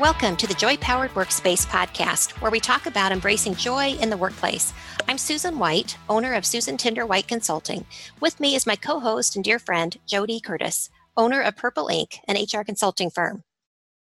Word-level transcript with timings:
Welcome 0.00 0.36
to 0.38 0.48
the 0.48 0.54
Joy 0.54 0.76
Powered 0.78 1.12
Workspace 1.12 1.64
podcast, 1.68 2.32
where 2.40 2.50
we 2.50 2.58
talk 2.58 2.86
about 2.86 3.12
embracing 3.12 3.54
joy 3.54 3.90
in 4.00 4.10
the 4.10 4.16
workplace. 4.16 4.72
I'm 5.06 5.18
Susan 5.18 5.56
White, 5.56 5.96
owner 6.08 6.34
of 6.34 6.44
Susan 6.44 6.76
Tinder 6.76 7.06
White 7.06 7.28
Consulting. 7.28 7.86
With 8.18 8.40
me 8.40 8.56
is 8.56 8.66
my 8.66 8.74
co 8.74 8.98
host 8.98 9.36
and 9.36 9.44
dear 9.44 9.60
friend, 9.60 9.96
JoDee 10.08 10.42
Curtis, 10.42 10.90
owner 11.16 11.40
of 11.40 11.56
Purple 11.56 11.86
Ink, 11.86 12.18
an 12.26 12.34
HR 12.34 12.64
consulting 12.64 13.08
firm. 13.08 13.44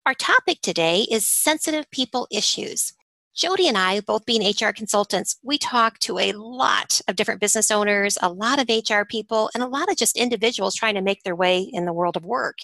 Our 0.06 0.14
topic 0.14 0.62
today 0.62 1.06
is 1.12 1.28
sensitive 1.28 1.92
people 1.92 2.30
issues. 2.32 2.94
JoDee 3.36 3.68
and 3.68 3.78
I, 3.78 4.00
both 4.00 4.26
being 4.26 4.48
HR 4.48 4.72
consultants, 4.72 5.36
we 5.44 5.58
talk 5.58 6.00
to 6.00 6.18
a 6.18 6.32
lot 6.32 7.02
of 7.10 7.18
different 7.18 7.42
business 7.42 7.70
owners, 7.70 8.18
a 8.22 8.30
lot 8.30 8.58
of 8.58 8.70
HR 8.70 9.04
people, 9.04 9.50
and 9.54 9.62
a 9.62 9.68
lot 9.68 9.92
of 9.92 9.98
just 9.98 10.16
individuals 10.16 10.76
trying 10.76 10.96
to 10.96 11.02
make 11.02 11.24
their 11.24 11.36
way 11.36 11.60
in 11.60 11.84
the 11.84 11.94
world 11.94 12.16
of 12.16 12.24
work. 12.24 12.60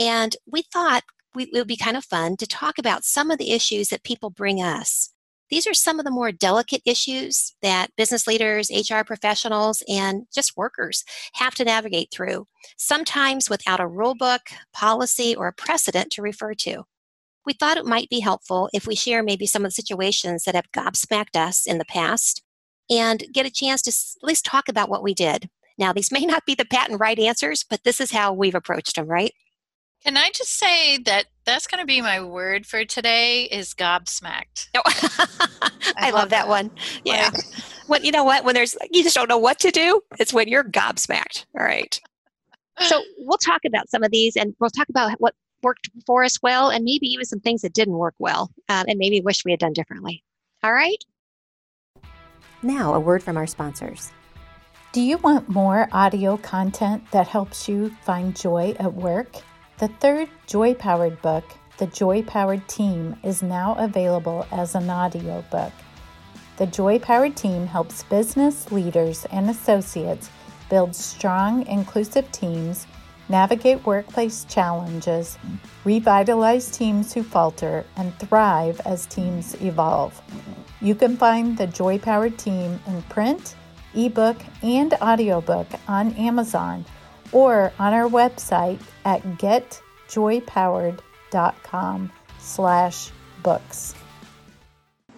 And 0.00 0.34
we 0.50 0.62
thought 0.62 1.04
we, 1.34 1.44
it 1.44 1.54
would 1.54 1.68
be 1.68 1.76
kind 1.76 1.96
of 1.96 2.04
fun 2.04 2.36
to 2.36 2.46
talk 2.46 2.78
about 2.78 3.04
some 3.04 3.30
of 3.30 3.38
the 3.38 3.52
issues 3.52 3.88
that 3.88 4.02
people 4.04 4.30
bring 4.30 4.62
us. 4.62 5.12
These 5.50 5.66
are 5.66 5.74
some 5.74 5.98
of 5.98 6.04
the 6.04 6.10
more 6.10 6.30
delicate 6.30 6.82
issues 6.84 7.54
that 7.62 7.88
business 7.96 8.26
leaders, 8.26 8.70
HR 8.70 9.02
professionals, 9.02 9.82
and 9.88 10.26
just 10.34 10.56
workers 10.56 11.04
have 11.34 11.54
to 11.54 11.64
navigate 11.64 12.10
through, 12.12 12.46
sometimes 12.76 13.48
without 13.48 13.80
a 13.80 13.86
rule 13.86 14.14
book, 14.14 14.42
policy, 14.74 15.34
or 15.34 15.48
a 15.48 15.52
precedent 15.52 16.10
to 16.12 16.22
refer 16.22 16.52
to. 16.54 16.84
We 17.46 17.54
thought 17.54 17.78
it 17.78 17.86
might 17.86 18.10
be 18.10 18.20
helpful 18.20 18.68
if 18.74 18.86
we 18.86 18.94
share 18.94 19.22
maybe 19.22 19.46
some 19.46 19.64
of 19.64 19.70
the 19.70 19.74
situations 19.74 20.44
that 20.44 20.54
have 20.54 20.70
gobsmacked 20.72 21.34
us 21.34 21.66
in 21.66 21.78
the 21.78 21.86
past 21.86 22.42
and 22.90 23.24
get 23.32 23.46
a 23.46 23.50
chance 23.50 23.80
to 23.82 23.90
at 23.90 24.26
least 24.26 24.44
talk 24.44 24.68
about 24.68 24.90
what 24.90 25.02
we 25.02 25.14
did. 25.14 25.48
Now, 25.78 25.94
these 25.94 26.12
may 26.12 26.26
not 26.26 26.44
be 26.44 26.54
the 26.54 26.66
patent 26.66 27.00
right 27.00 27.18
answers, 27.18 27.64
but 27.68 27.84
this 27.84 28.02
is 28.02 28.10
how 28.10 28.34
we've 28.34 28.54
approached 28.54 28.96
them, 28.96 29.06
right? 29.06 29.32
Can 30.08 30.16
I 30.16 30.30
just 30.30 30.54
say 30.54 30.96
that 31.04 31.26
that's 31.44 31.66
going 31.66 31.80
to 31.82 31.86
be 31.86 32.00
my 32.00 32.22
word 32.22 32.64
for 32.64 32.82
today 32.86 33.42
is 33.42 33.74
gobsmacked. 33.74 34.68
Oh, 34.74 34.80
I, 34.86 35.70
I, 35.98 36.10
love, 36.12 36.30
that, 36.30 36.46
that, 36.46 36.48
one. 36.48 36.70
Yeah. 37.04 37.28
Like, 37.34 37.44
when 37.88 38.04
you 38.06 38.10
know 38.10 38.24
what, 38.24 38.42
when 38.42 38.54
there's 38.54 38.74
you 38.90 39.02
just 39.02 39.14
don't 39.14 39.28
know 39.28 39.36
what 39.36 39.58
to 39.58 39.70
do, 39.70 40.00
it's 40.18 40.32
when 40.32 40.48
you're 40.48 40.64
gobsmacked. 40.64 41.44
All 41.54 41.62
right. 41.62 42.00
So 42.86 43.02
we'll 43.18 43.36
talk 43.36 43.60
about 43.66 43.90
some 43.90 44.02
of 44.02 44.10
these, 44.10 44.34
and 44.34 44.54
we'll 44.60 44.70
talk 44.70 44.88
about 44.88 45.12
what 45.20 45.34
worked 45.62 45.90
for 46.06 46.24
us 46.24 46.38
well, 46.42 46.70
and 46.70 46.84
maybe 46.84 47.06
even 47.08 47.26
some 47.26 47.40
things 47.40 47.60
that 47.60 47.74
didn't 47.74 47.98
work 47.98 48.14
well, 48.18 48.50
um, 48.70 48.86
and 48.88 48.98
maybe 48.98 49.20
wish 49.20 49.44
we 49.44 49.50
had 49.50 49.60
done 49.60 49.74
differently. 49.74 50.24
All 50.64 50.72
right. 50.72 51.04
Now, 52.62 52.94
a 52.94 52.98
word 52.98 53.22
from 53.22 53.36
our 53.36 53.46
sponsors. 53.46 54.10
Do 54.92 55.02
you 55.02 55.18
want 55.18 55.50
more 55.50 55.86
audio 55.92 56.38
content 56.38 57.04
that 57.10 57.28
helps 57.28 57.68
you 57.68 57.90
find 58.06 58.34
joy 58.34 58.74
at 58.80 58.94
work? 58.94 59.36
The 59.78 59.86
third 59.86 60.28
Joy 60.48 60.74
Powered 60.74 61.22
book, 61.22 61.44
The 61.76 61.86
Joy 61.86 62.22
Powered 62.24 62.66
Team, 62.66 63.16
is 63.22 63.44
now 63.44 63.76
available 63.78 64.44
as 64.50 64.74
an 64.74 64.90
audio 64.90 65.44
book. 65.52 65.72
The 66.56 66.66
Joy 66.66 66.98
Powered 66.98 67.36
Team 67.36 67.68
helps 67.68 68.02
business 68.02 68.72
leaders 68.72 69.24
and 69.26 69.48
associates 69.48 70.30
build 70.68 70.96
strong, 70.96 71.64
inclusive 71.68 72.32
teams, 72.32 72.88
navigate 73.28 73.86
workplace 73.86 74.44
challenges, 74.46 75.38
revitalize 75.84 76.72
teams 76.72 77.14
who 77.14 77.22
falter, 77.22 77.84
and 77.96 78.12
thrive 78.18 78.80
as 78.84 79.06
teams 79.06 79.54
evolve. 79.62 80.20
You 80.80 80.96
can 80.96 81.16
find 81.16 81.56
the 81.56 81.68
Joy 81.68 82.00
Powered 82.00 82.36
Team 82.36 82.80
in 82.88 83.00
print, 83.02 83.54
ebook, 83.94 84.38
and 84.60 84.94
audiobook 84.94 85.68
on 85.86 86.14
Amazon 86.14 86.84
or 87.32 87.72
on 87.78 87.92
our 87.92 88.08
website 88.08 88.80
at 89.04 89.22
getjoypowered.com 89.38 92.12
slash 92.38 93.10
books. 93.42 93.94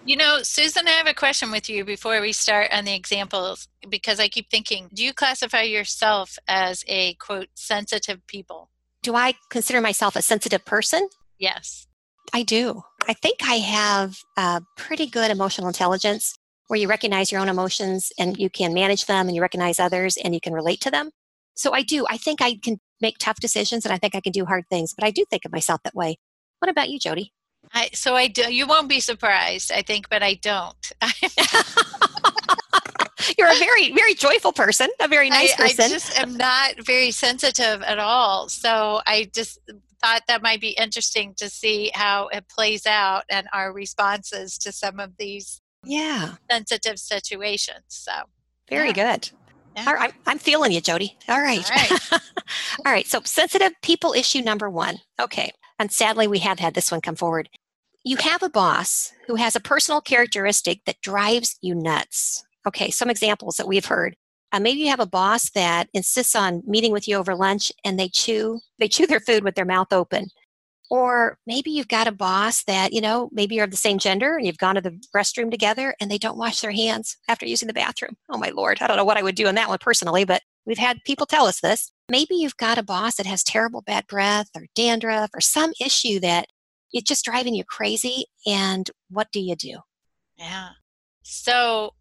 You 0.03 0.17
know, 0.17 0.39
Susan, 0.41 0.87
I 0.87 0.91
have 0.91 1.05
a 1.05 1.13
question 1.13 1.51
with 1.51 1.69
you 1.69 1.85
before 1.85 2.19
we 2.21 2.33
start 2.33 2.73
on 2.73 2.85
the 2.85 2.93
examples 2.93 3.67
because 3.87 4.19
I 4.19 4.29
keep 4.29 4.49
thinking, 4.49 4.89
do 4.91 5.03
you 5.03 5.13
classify 5.13 5.61
yourself 5.61 6.39
as 6.47 6.83
a 6.87 7.13
quote 7.15 7.49
sensitive 7.53 8.25
people? 8.25 8.71
Do 9.03 9.15
I 9.15 9.35
consider 9.49 9.79
myself 9.79 10.15
a 10.15 10.23
sensitive 10.23 10.65
person? 10.65 11.07
Yes. 11.37 11.85
I 12.33 12.43
do. 12.43 12.83
I 13.07 13.13
think 13.13 13.39
I 13.43 13.55
have 13.55 14.17
a 14.37 14.61
pretty 14.75 15.05
good 15.05 15.29
emotional 15.29 15.67
intelligence 15.67 16.35
where 16.67 16.79
you 16.79 16.87
recognize 16.87 17.31
your 17.31 17.41
own 17.41 17.49
emotions 17.49 18.11
and 18.17 18.37
you 18.37 18.49
can 18.49 18.73
manage 18.73 19.05
them 19.05 19.27
and 19.27 19.35
you 19.35 19.41
recognize 19.41 19.79
others 19.79 20.17
and 20.17 20.33
you 20.33 20.41
can 20.41 20.53
relate 20.53 20.81
to 20.81 20.91
them. 20.91 21.11
So 21.55 21.73
I 21.73 21.81
do. 21.81 22.05
I 22.09 22.17
think 22.17 22.41
I 22.41 22.55
can 22.55 22.79
make 23.01 23.17
tough 23.17 23.39
decisions 23.39 23.85
and 23.85 23.93
I 23.93 23.97
think 23.97 24.15
I 24.15 24.21
can 24.21 24.31
do 24.31 24.45
hard 24.45 24.65
things, 24.69 24.93
but 24.93 25.05
I 25.05 25.11
do 25.11 25.25
think 25.29 25.45
of 25.45 25.51
myself 25.51 25.81
that 25.83 25.95
way. 25.95 26.17
What 26.59 26.69
about 26.69 26.89
you, 26.89 26.99
JoDee? 26.99 27.31
I, 27.73 27.89
so 27.93 28.15
I 28.15 28.27
do. 28.27 28.53
You 28.53 28.67
won't 28.67 28.89
be 28.89 28.99
surprised, 28.99 29.71
I 29.71 29.81
think, 29.81 30.09
but 30.09 30.23
I 30.23 30.35
don't. 30.35 30.91
You're 33.37 33.51
a 33.51 33.59
very, 33.59 33.93
very 33.93 34.13
joyful 34.13 34.51
person, 34.51 34.89
a 34.99 35.07
very 35.07 35.29
nice 35.29 35.53
I, 35.53 35.57
person. 35.57 35.85
I 35.85 35.89
just 35.89 36.19
am 36.19 36.37
not 36.37 36.83
very 36.83 37.11
sensitive 37.11 37.81
at 37.83 37.99
all. 37.99 38.49
So 38.49 39.01
I 39.05 39.29
just 39.33 39.59
thought 40.01 40.23
that 40.27 40.41
might 40.41 40.59
be 40.59 40.69
interesting 40.69 41.33
to 41.37 41.49
see 41.49 41.91
how 41.93 42.27
it 42.29 42.45
plays 42.49 42.85
out 42.85 43.23
and 43.29 43.47
our 43.53 43.71
responses 43.71 44.57
to 44.57 44.71
some 44.71 44.99
of 44.99 45.17
these 45.17 45.61
yeah 45.83 46.35
sensitive 46.49 46.99
situations. 46.99 47.83
So 47.87 48.11
very 48.69 48.87
yeah. 48.87 49.17
good. 49.17 49.31
Yeah. 49.75 49.85
All 49.87 49.93
right, 49.93 50.13
I'm 50.25 50.37
feeling 50.37 50.71
you, 50.71 50.81
JoDee. 50.81 51.13
All 51.29 51.41
right. 51.41 51.69
All 51.69 51.77
right. 51.77 52.01
All 52.85 52.91
right. 52.91 53.07
So, 53.07 53.21
sensitive 53.23 53.71
people 53.81 54.13
issue 54.13 54.41
number 54.41 54.69
one. 54.69 54.97
Okay. 55.19 55.51
And 55.79 55.91
sadly, 55.91 56.27
we 56.27 56.39
have 56.39 56.59
had 56.59 56.73
this 56.73 56.91
one 56.91 57.01
come 57.01 57.15
forward. 57.15 57.49
You 58.03 58.17
have 58.17 58.43
a 58.43 58.49
boss 58.49 59.13
who 59.27 59.35
has 59.35 59.55
a 59.55 59.61
personal 59.61 60.01
characteristic 60.01 60.81
that 60.85 61.01
drives 61.01 61.57
you 61.61 61.73
nuts. 61.73 62.43
Okay. 62.67 62.91
Some 62.91 63.09
examples 63.09 63.55
that 63.57 63.67
we've 63.67 63.85
heard. 63.85 64.15
Uh, 64.51 64.59
maybe 64.59 64.79
you 64.81 64.89
have 64.89 64.99
a 64.99 65.05
boss 65.05 65.49
that 65.51 65.87
insists 65.93 66.35
on 66.35 66.61
meeting 66.65 66.91
with 66.91 67.07
you 67.07 67.15
over 67.15 67.35
lunch 67.35 67.71
and 67.85 67.97
they 67.97 68.09
chew 68.09 68.59
they 68.79 68.87
chew 68.87 69.07
their 69.07 69.21
food 69.21 69.43
with 69.45 69.55
their 69.55 69.65
mouth 69.65 69.93
open 69.93 70.27
or 70.91 71.37
maybe 71.47 71.71
you've 71.71 71.87
got 71.87 72.09
a 72.09 72.11
boss 72.11 72.65
that, 72.65 72.91
you 72.91 72.99
know, 72.99 73.29
maybe 73.31 73.55
you're 73.55 73.63
of 73.63 73.71
the 73.71 73.77
same 73.77 73.97
gender 73.97 74.35
and 74.35 74.45
you've 74.45 74.57
gone 74.57 74.75
to 74.75 74.81
the 74.81 75.01
restroom 75.15 75.49
together 75.49 75.95
and 76.01 76.11
they 76.11 76.17
don't 76.17 76.37
wash 76.37 76.59
their 76.59 76.71
hands 76.71 77.15
after 77.29 77.45
using 77.45 77.67
the 77.67 77.73
bathroom. 77.73 78.17
Oh 78.29 78.37
my 78.37 78.49
Lord, 78.49 78.79
I 78.81 78.87
don't 78.87 78.97
know 78.97 79.05
what 79.05 79.15
I 79.15 79.23
would 79.23 79.35
do 79.35 79.47
in 79.47 79.55
that 79.55 79.69
one 79.69 79.77
personally, 79.79 80.25
but 80.25 80.41
we've 80.65 80.77
had 80.77 80.99
people 81.05 81.25
tell 81.25 81.45
us 81.45 81.61
this. 81.61 81.93
Maybe 82.09 82.35
you've 82.35 82.57
got 82.57 82.77
a 82.77 82.83
boss 82.83 83.15
that 83.15 83.25
has 83.25 83.41
terrible 83.41 83.81
bad 83.81 84.05
breath 84.05 84.49
or 84.53 84.65
dandruff 84.75 85.29
or 85.33 85.39
some 85.39 85.71
issue 85.79 86.19
that 86.19 86.47
it's 86.91 87.07
just 87.07 87.23
driving 87.23 87.55
you 87.55 87.63
crazy. 87.63 88.25
And 88.45 88.91
what 89.09 89.31
do 89.31 89.39
you 89.39 89.55
do? 89.55 89.77
Yeah. 90.37 90.71
So 91.23 91.93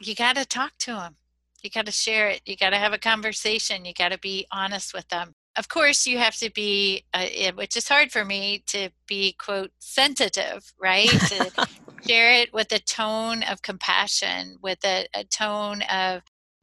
you 0.00 0.14
got 0.14 0.36
to 0.36 0.46
talk 0.46 0.78
to 0.78 0.92
them. 0.92 1.16
You 1.62 1.68
got 1.68 1.84
to 1.84 1.92
share 1.92 2.30
it. 2.30 2.40
You 2.46 2.56
got 2.56 2.70
to 2.70 2.78
have 2.78 2.94
a 2.94 2.98
conversation. 2.98 3.84
You 3.84 3.92
got 3.92 4.12
to 4.12 4.18
be 4.18 4.46
honest 4.50 4.94
with 4.94 5.06
them 5.08 5.34
of 5.56 5.68
course 5.68 6.06
you 6.06 6.18
have 6.18 6.36
to 6.36 6.50
be 6.50 7.04
uh, 7.14 7.26
which 7.54 7.76
is 7.76 7.88
hard 7.88 8.10
for 8.10 8.24
me 8.24 8.62
to 8.66 8.90
be 9.06 9.34
quote 9.38 9.70
sensitive 9.78 10.72
right? 10.80 11.08
To 11.08 11.68
share 12.06 12.32
it 12.32 12.52
with 12.52 12.72
a 12.72 12.78
tone 12.78 13.42
of 13.44 13.62
compassion 13.62 14.56
with 14.62 14.78
a, 14.84 15.06
a 15.14 15.24
tone 15.24 15.82
of 15.82 16.22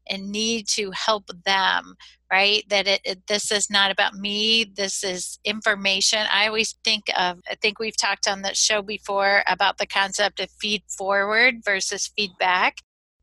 a 0.10 0.18
need 0.18 0.68
to 0.68 0.92
help 0.92 1.30
them 1.46 1.96
right? 2.32 2.64
That 2.70 2.88
it, 2.88 3.02
it, 3.04 3.28
this 3.28 3.52
is 3.52 3.70
not 3.70 3.92
about 3.92 4.14
me 4.14 4.64
this 4.64 5.04
is 5.04 5.40
information. 5.44 6.26
I 6.32 6.48
always 6.48 6.76
think 6.84 7.06
of 7.18 7.40
i 7.50 7.56
think 7.56 7.80
we've 7.80 7.98
talked 7.98 8.28
on 8.28 8.42
the 8.42 8.54
show 8.54 8.82
before 8.82 9.44
about 9.48 9.78
the 9.78 9.88
concept 9.88 10.40
of 10.40 10.50
feed 10.60 10.84
forward 10.88 11.64
versus 11.64 12.12
feedback 12.18 12.78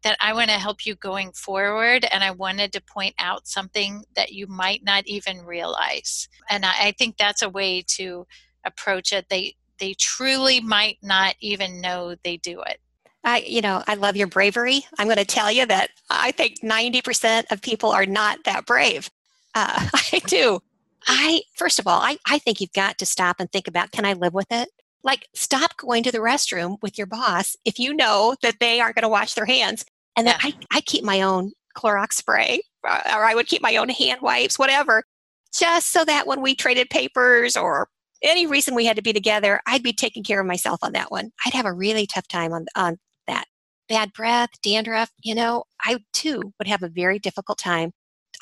that 0.06 0.17
I 0.21 0.33
want 0.34 0.50
to 0.50 0.56
help 0.56 0.87
you 0.87 0.94
going 0.94 1.32
forward 1.32 2.06
and 2.12 2.23
I 2.23 2.31
wanted 2.31 2.73
to 2.75 2.81
point 2.81 3.17
out 3.19 3.49
something 3.49 4.05
that 4.14 4.31
you 4.31 4.47
might 4.47 4.85
not 4.85 5.05
even 5.08 5.44
realize. 5.44 6.29
And 6.49 6.64
I, 6.64 6.75
I 6.81 6.93
think 6.93 7.17
that's 7.17 7.43
a 7.43 7.49
way 7.49 7.82
to 7.97 8.25
approach 8.64 9.12
it. 9.12 9.26
They 9.29 9.56
they 9.81 9.94
truly 9.94 10.61
might 10.61 10.99
not 11.03 11.35
even 11.41 11.81
know 11.81 12.14
they 12.23 12.37
do 12.37 12.62
it. 12.62 12.79
I, 13.25 13.38
you 13.38 13.61
know, 13.61 13.82
I 13.88 13.94
love 13.94 14.17
your 14.17 14.29
bravery. 14.29 14.87
I'm 14.97 15.08
going 15.08 15.19
to 15.19 15.25
tell 15.25 15.50
you 15.50 15.67
that 15.67 15.91
I 16.09 16.31
think 16.31 16.61
90% 16.62 17.50
of 17.50 17.61
people 17.61 17.91
are 17.91 18.06
not 18.06 18.44
that 18.44 18.64
brave. 18.64 19.11
Uh, 19.55 19.88
I 20.12 20.20
do. 20.26 20.61
I, 21.06 21.43
first 21.56 21.79
of 21.81 21.88
all, 21.88 22.00
I, 22.00 22.17
I 22.26 22.38
think 22.38 22.61
you've 22.61 22.73
got 22.73 22.97
to 22.99 23.06
stop 23.06 23.37
and 23.41 23.50
think 23.50 23.67
about 23.69 23.91
can 23.91 24.06
I 24.06 24.12
live 24.12 24.32
with 24.32 24.47
it? 24.50 24.69
Like, 25.02 25.29
stop 25.35 25.76
going 25.76 26.05
to 26.05 26.12
the 26.12 26.19
restroom 26.19 26.79
with 26.81 26.97
your 26.97 27.06
boss 27.06 27.55
if 27.64 27.79
you 27.79 27.93
know 27.93 28.35
that 28.43 28.61
they 28.61 28.81
aren't 28.81 28.94
going 28.94 29.02
to 29.02 29.09
wash 29.09 29.35
their 29.35 29.44
hands 29.44 29.85
and 30.16 30.26
then 30.26 30.34
yeah. 30.44 30.50
I, 30.70 30.78
I 30.78 30.80
keep 30.82 31.04
my 31.04 31.22
own 31.22 31.52
Clorox 31.76 32.14
spray, 32.14 32.60
uh, 32.88 33.02
or 33.14 33.24
I 33.24 33.34
would 33.34 33.46
keep 33.46 33.62
my 33.62 33.76
own 33.76 33.88
hand 33.88 34.20
wipes, 34.22 34.58
whatever, 34.58 35.04
just 35.52 35.92
so 35.92 36.04
that 36.04 36.26
when 36.26 36.42
we 36.42 36.54
traded 36.54 36.90
papers 36.90 37.56
or 37.56 37.88
any 38.22 38.46
reason 38.46 38.74
we 38.74 38.86
had 38.86 38.96
to 38.96 39.02
be 39.02 39.12
together, 39.12 39.60
I'd 39.66 39.82
be 39.82 39.92
taking 39.92 40.22
care 40.22 40.40
of 40.40 40.46
myself 40.46 40.80
on 40.82 40.92
that 40.92 41.10
one. 41.10 41.30
I'd 41.44 41.52
have 41.52 41.66
a 41.66 41.72
really 41.72 42.06
tough 42.06 42.28
time 42.28 42.52
on, 42.52 42.66
on 42.74 42.98
that. 43.26 43.44
Bad 43.88 44.12
breath, 44.14 44.48
dandruff, 44.62 45.10
you 45.22 45.34
know, 45.34 45.64
I 45.84 45.98
too 46.12 46.52
would 46.58 46.66
have 46.66 46.82
a 46.82 46.88
very 46.88 47.18
difficult 47.18 47.58
time. 47.58 47.92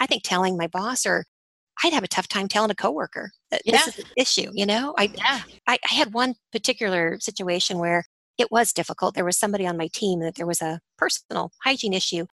I 0.00 0.06
think 0.06 0.22
telling 0.24 0.56
my 0.56 0.68
boss 0.68 1.04
or 1.04 1.24
I'd 1.82 1.92
have 1.92 2.04
a 2.04 2.08
tough 2.08 2.28
time 2.28 2.48
telling 2.48 2.70
a 2.70 2.74
coworker 2.74 3.30
that 3.50 3.62
Yeah. 3.64 3.72
this 3.72 3.88
is 3.88 3.98
an 4.04 4.10
issue. 4.16 4.50
You 4.54 4.64
know, 4.64 4.94
I, 4.96 5.10
Yeah. 5.14 5.40
I 5.66 5.78
I 5.84 5.94
had 5.94 6.14
one 6.14 6.34
particular 6.52 7.18
situation 7.20 7.78
where 7.78 8.04
it 8.38 8.50
was 8.50 8.72
difficult. 8.72 9.14
There 9.14 9.24
was 9.24 9.38
somebody 9.38 9.66
on 9.66 9.76
my 9.76 9.88
team 9.88 10.20
that 10.20 10.34
there 10.34 10.46
was 10.46 10.60
a 10.62 10.80
personal 10.98 11.52
hygiene 11.62 11.92
issue, 11.92 12.26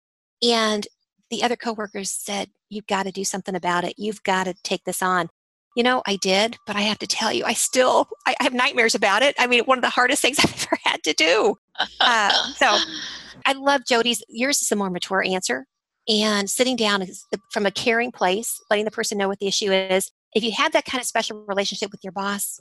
and 0.43 0.87
the 1.31 1.43
other 1.43 1.57
coworkers 1.57 2.11
said, 2.11 2.51
"You've 2.69 2.87
got 2.87 3.05
to 3.05 3.13
do 3.13 3.25
something 3.25 3.55
about 3.55 3.85
it. 3.85 3.95
You've 3.99 4.23
got 4.23 4.45
to 4.45 4.55
take 4.63 4.85
this 4.85 5.03
on." 5.03 5.29
You 5.77 5.85
know, 5.85 6.03
I 6.07 6.17
did, 6.17 6.57
but 6.67 6.75
I 6.75 6.81
have 6.83 6.99
to 6.99 7.07
tell 7.07 7.33
you, 7.33 7.45
I 7.45 7.53
still 7.53 8.09
I 8.27 8.35
I 8.41 8.45
have 8.45 8.55
nightmares 8.55 8.95
about 8.95 9.23
it. 9.23 9.35
I 9.39 9.47
mean, 9.47 9.65
one 9.65 9.79
of 9.79 9.83
the 9.83 9.91
hardest 9.91 10.23
things 10.23 10.39
I've 10.43 10.67
ever 10.67 10.79
had 10.85 11.03
to 11.05 11.13
do. 11.13 11.57
Uh, 12.01 12.31
so 12.57 12.79
I 13.47 13.53
love 13.53 13.83
JoDee's. 13.91 14.23
Yours 14.29 14.63
is 14.63 14.73
a 14.73 14.77
more 14.77 14.91
mature 14.91 15.23
answer. 15.25 15.67
And 16.09 16.51
sitting 16.51 16.77
down 16.77 17.03
is 17.03 17.25
the- 17.31 17.39
from 17.53 17.67
a 17.67 17.71
caring 17.71 18.11
place, 18.11 18.61
letting 18.71 18.85
the 18.85 18.91
person 18.91 19.19
know 19.19 19.29
what 19.29 19.39
the 19.39 19.47
issue 19.47 19.71
is. 19.71 20.11
If 20.35 20.43
you 20.43 20.53
have 20.53 20.73
that 20.73 20.85
kind 20.85 21.01
of 21.01 21.07
special 21.07 21.45
relationship 21.47 21.91
with 21.93 22.03
your 22.03 22.13
boss, 22.13 22.61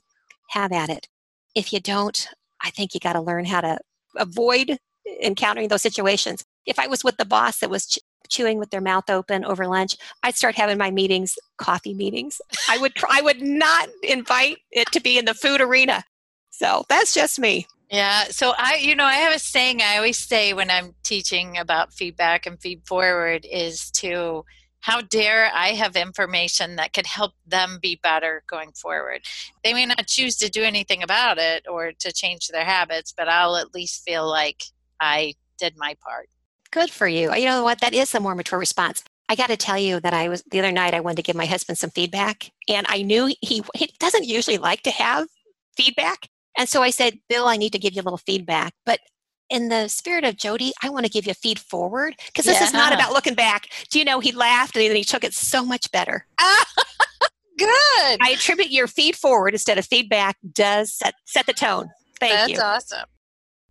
have 0.49 0.71
at 0.71 0.89
it. 0.89 1.07
If 1.55 1.73
you 1.73 1.79
don't, 1.79 2.27
I 2.63 2.69
think 2.69 2.93
you 2.93 2.99
got 2.99 3.13
to 3.13 3.21
learn 3.21 3.45
how 3.45 3.61
to 3.61 3.79
avoid 4.15 4.77
encountering 5.21 5.69
those 5.69 5.81
situations. 5.81 6.43
If 6.65 6.79
I 6.79 6.87
was 6.87 7.03
with 7.03 7.17
the 7.17 7.25
boss 7.25 7.59
that 7.59 7.69
was 7.69 7.87
ch- 7.87 7.99
chewing 8.27 8.59
with 8.59 8.69
their 8.69 8.81
mouth 8.81 9.09
open 9.09 9.43
over 9.43 9.67
lunch, 9.67 9.95
I'd 10.23 10.35
start 10.35 10.55
having 10.55 10.77
my 10.77 10.91
meetings 10.91 11.37
coffee 11.57 11.93
meetings. 11.93 12.41
I 12.69 12.77
would 12.77 12.93
I 13.09 13.21
would 13.21 13.41
not 13.41 13.89
invite 14.03 14.57
it 14.71 14.91
to 14.91 14.99
be 14.99 15.17
in 15.17 15.25
the 15.25 15.33
food 15.33 15.61
arena. 15.61 16.03
So 16.49 16.83
that's 16.89 17.13
just 17.13 17.39
me. 17.39 17.67
Yeah. 17.89 18.25
So 18.25 18.53
I, 18.57 18.75
you 18.75 18.95
know, 18.95 19.05
I 19.05 19.15
have 19.15 19.35
a 19.35 19.39
saying 19.39 19.81
I 19.81 19.97
always 19.97 20.17
say 20.17 20.53
when 20.53 20.69
I'm 20.69 20.93
teaching 21.03 21.57
about 21.57 21.93
feedback 21.93 22.45
and 22.45 22.61
feed 22.61 22.85
forward 22.85 23.47
is 23.49 23.89
to 23.91 24.45
how 24.81 25.01
dare 25.01 25.51
I 25.53 25.69
have 25.69 25.95
information 25.95 26.77
that 26.77 26.93
could 26.93 27.05
help 27.05 27.33
them 27.45 27.79
be 27.81 27.99
better 28.01 28.43
going 28.47 28.71
forward. 28.71 29.21
They 29.63 29.73
may 29.73 29.85
not 29.85 30.07
choose 30.07 30.37
to 30.37 30.49
do 30.49 30.63
anything 30.63 31.03
about 31.03 31.37
it 31.37 31.65
or 31.69 31.91
to 31.91 32.11
change 32.13 32.47
their 32.47 32.63
habits, 32.63 33.13
but 33.15 33.27
I'll 33.27 33.57
at 33.57 33.73
least 33.73 34.03
feel 34.05 34.27
like 34.27 34.63
I 34.99 35.33
did 35.57 35.75
my 35.77 35.95
part. 36.01 36.29
Good 36.71 36.91
for 36.91 37.07
you. 37.07 37.33
You 37.33 37.45
know 37.45 37.63
what? 37.63 37.81
That 37.81 37.93
is 37.93 38.13
a 38.13 38.19
more 38.19 38.35
mature 38.35 38.59
response. 38.59 39.03
I 39.27 39.35
got 39.35 39.47
to 39.47 39.57
tell 39.57 39.77
you 39.77 39.99
that 39.99 40.13
I 40.13 40.29
was 40.29 40.43
the 40.49 40.59
other 40.59 40.71
night. 40.71 40.93
I 40.93 41.01
wanted 41.01 41.17
to 41.17 41.23
give 41.23 41.35
my 41.35 41.45
husband 41.45 41.77
some 41.77 41.91
feedback, 41.91 42.51
and 42.67 42.85
I 42.89 43.03
knew 43.03 43.27
he 43.41 43.63
he 43.75 43.93
doesn't 43.99 44.25
usually 44.25 44.57
like 44.57 44.81
to 44.83 44.91
have 44.91 45.27
feedback. 45.75 46.29
And 46.57 46.67
so 46.67 46.81
I 46.81 46.89
said, 46.89 47.19
Bill, 47.29 47.47
I 47.47 47.57
need 47.57 47.71
to 47.73 47.79
give 47.79 47.93
you 47.93 48.01
a 48.01 48.03
little 48.03 48.17
feedback. 48.17 48.73
But 48.85 48.99
in 49.49 49.69
the 49.69 49.87
spirit 49.87 50.23
of 50.23 50.35
JoDee, 50.35 50.71
I 50.83 50.89
want 50.89 51.05
to 51.05 51.11
give 51.11 51.25
you 51.25 51.31
a 51.31 51.35
feed 51.35 51.59
forward 51.59 52.15
because 52.27 52.45
this 52.45 52.61
is 52.61 52.73
not 52.73 52.93
about 52.93 53.13
looking 53.13 53.35
back. 53.35 53.67
Do 53.89 53.99
you 53.99 54.05
know 54.05 54.19
he 54.19 54.31
laughed 54.31 54.75
and 54.75 54.85
then 54.85 54.95
he 54.95 55.03
took 55.03 55.23
it 55.23 55.33
so 55.33 55.65
much 55.65 55.91
better. 55.91 56.25
Good. 57.57 58.17
I 58.21 58.31
attribute 58.33 58.71
your 58.71 58.87
feed 58.87 59.15
forward 59.15 59.53
instead 59.53 59.77
of 59.77 59.85
feedback 59.85 60.37
does 60.53 60.93
set 60.93 61.15
set 61.25 61.45
the 61.45 61.53
tone. 61.53 61.89
Thank 62.19 62.33
That's 62.33 62.49
you. 62.49 62.55
That's 62.57 62.93
awesome. 62.93 63.09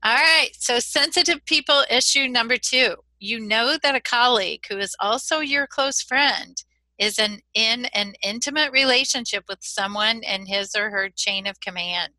All 0.03 0.15
right. 0.15 0.51
So, 0.53 0.79
sensitive 0.79 1.45
people 1.47 1.85
issue 1.91 2.29
number 2.29 2.57
two. 2.57 2.97
You 3.19 3.41
know 3.41 3.79
that 3.83 3.95
a 3.95 4.01
colleague 4.01 4.65
who 4.69 4.79
is 4.79 4.95
also 5.01 5.41
your 5.41 5.67
close 5.67 6.03
friend 6.03 6.63
is 6.99 7.19
an, 7.19 7.41
in 7.55 7.87
an 7.87 8.15
intimate 8.23 8.73
relationship 8.73 9.45
with 9.49 9.59
someone 9.63 10.23
in 10.23 10.47
his 10.47 10.75
or 10.77 10.91
her 10.91 11.09
chain 11.09 11.47
of 11.47 11.61
command. 11.61 12.13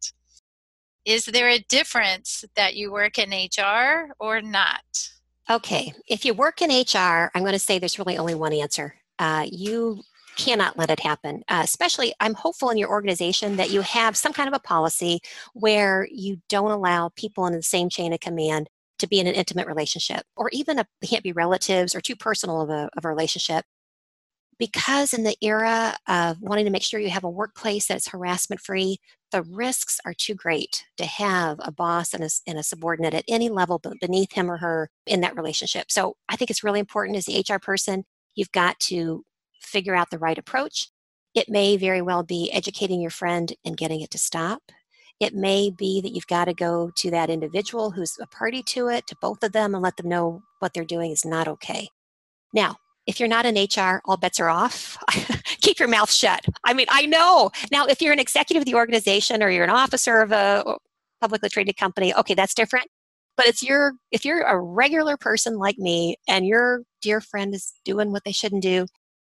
Is 1.05 1.25
there 1.25 1.49
a 1.49 1.59
difference 1.59 2.45
that 2.55 2.75
you 2.75 2.91
work 2.91 3.17
in 3.17 3.31
HR 3.31 4.13
or 4.19 4.41
not? 4.41 5.09
Okay, 5.49 5.93
if 6.07 6.25
you 6.25 6.33
work 6.33 6.61
in 6.61 6.69
HR, 6.69 7.31
I'm 7.33 7.41
going 7.41 7.53
to 7.53 7.59
say 7.59 7.79
there's 7.79 7.97
really 7.97 8.17
only 8.17 8.35
one 8.35 8.53
answer. 8.53 8.95
Uh, 9.17 9.47
you 9.51 10.01
cannot 10.37 10.77
let 10.77 10.89
it 10.89 10.99
happen. 10.99 11.43
Uh, 11.47 11.61
especially, 11.63 12.13
I'm 12.19 12.33
hopeful 12.33 12.69
in 12.69 12.77
your 12.77 12.89
organization 12.89 13.57
that 13.57 13.71
you 13.71 13.81
have 13.81 14.15
some 14.15 14.31
kind 14.31 14.47
of 14.47 14.53
a 14.53 14.59
policy 14.59 15.19
where 15.53 16.07
you 16.11 16.37
don't 16.49 16.71
allow 16.71 17.09
people 17.15 17.45
in 17.47 17.53
the 17.53 17.63
same 17.63 17.89
chain 17.89 18.13
of 18.13 18.19
command 18.19 18.69
to 18.99 19.07
be 19.07 19.19
in 19.19 19.27
an 19.27 19.33
intimate 19.33 19.67
relationship, 19.67 20.23
or 20.35 20.49
even 20.53 20.79
a, 20.79 20.85
can't 21.03 21.23
be 21.23 21.31
relatives 21.31 21.95
or 21.95 22.01
too 22.01 22.15
personal 22.15 22.61
of 22.61 22.69
a, 22.69 22.89
of 22.95 23.05
a 23.05 23.07
relationship. 23.07 23.65
Because 24.59 25.13
in 25.13 25.23
the 25.23 25.37
era 25.41 25.95
of 26.07 26.41
wanting 26.41 26.65
to 26.65 26.71
make 26.71 26.83
sure 26.83 26.99
you 26.99 27.09
have 27.09 27.23
a 27.23 27.29
workplace 27.29 27.87
that's 27.87 28.09
harassment 28.09 28.61
free, 28.61 28.97
the 29.31 29.43
risks 29.43 29.99
are 30.05 30.13
too 30.13 30.35
great 30.35 30.85
to 30.97 31.05
have 31.05 31.57
a 31.61 31.71
boss 31.71 32.13
and 32.13 32.23
a, 32.23 32.29
and 32.45 32.59
a 32.59 32.63
subordinate 32.63 33.13
at 33.13 33.23
any 33.27 33.47
level 33.47 33.79
be- 33.79 33.91
beneath 34.01 34.33
him 34.33 34.51
or 34.51 34.57
her 34.57 34.89
in 35.05 35.21
that 35.21 35.37
relationship. 35.37 35.89
So 35.89 36.15
I 36.27 36.35
think 36.35 36.51
it's 36.51 36.63
really 36.63 36.79
important 36.79 37.17
as 37.17 37.25
the 37.25 37.43
HR 37.47 37.57
person, 37.57 38.03
you've 38.35 38.51
got 38.51 38.79
to 38.81 39.23
figure 39.61 39.95
out 39.95 40.09
the 40.09 40.19
right 40.19 40.37
approach. 40.37 40.89
It 41.35 41.47
may 41.47 41.77
very 41.77 42.01
well 42.01 42.23
be 42.23 42.51
educating 42.51 43.01
your 43.01 43.11
friend 43.11 43.53
and 43.63 43.77
getting 43.77 44.01
it 44.01 44.11
to 44.11 44.17
stop. 44.17 44.71
It 45.19 45.35
may 45.35 45.69
be 45.69 46.01
that 46.01 46.13
you've 46.13 46.27
got 46.27 46.45
to 46.45 46.53
go 46.53 46.91
to 46.95 47.11
that 47.11 47.29
individual 47.29 47.91
who's 47.91 48.17
a 48.19 48.27
party 48.27 48.63
to 48.63 48.87
it, 48.87 49.05
to 49.07 49.15
both 49.21 49.43
of 49.43 49.51
them, 49.51 49.75
and 49.75 49.83
let 49.83 49.97
them 49.97 50.09
know 50.09 50.43
what 50.59 50.73
they're 50.73 50.85
doing 50.85 51.11
is 51.11 51.25
not 51.25 51.47
okay. 51.47 51.89
Now, 52.53 52.77
if 53.09 53.19
you're 53.19 53.27
not 53.27 53.47
in 53.47 53.55
HR, 53.55 54.01
all 54.05 54.17
bets 54.17 54.39
are 54.39 54.49
off. 54.49 54.95
Keep 55.61 55.79
your 55.79 55.87
mouth 55.87 56.11
shut. 56.11 56.45
I 56.63 56.75
mean, 56.75 56.85
I 56.89 57.07
know. 57.07 57.49
Now, 57.71 57.87
if 57.87 58.03
you're 58.03 58.13
an 58.13 58.19
executive 58.19 58.61
of 58.61 58.65
the 58.65 58.75
organization 58.75 59.41
or 59.41 59.49
you're 59.49 59.63
an 59.63 59.71
officer 59.71 60.19
of 60.21 60.31
a 60.31 60.77
publicly 61.19 61.49
traded 61.49 61.75
company, 61.75 62.13
okay, 62.13 62.35
that's 62.35 62.53
different. 62.53 62.85
But 63.35 63.47
it's 63.47 63.63
your 63.63 63.93
if 64.11 64.25
you're 64.25 64.43
a 64.43 64.59
regular 64.59 65.17
person 65.17 65.57
like 65.57 65.79
me 65.79 66.17
and 66.27 66.45
your 66.45 66.83
dear 67.01 67.19
friend 67.19 67.55
is 67.55 67.73
doing 67.83 68.11
what 68.11 68.25
they 68.25 68.31
shouldn't 68.31 68.61
do, 68.61 68.85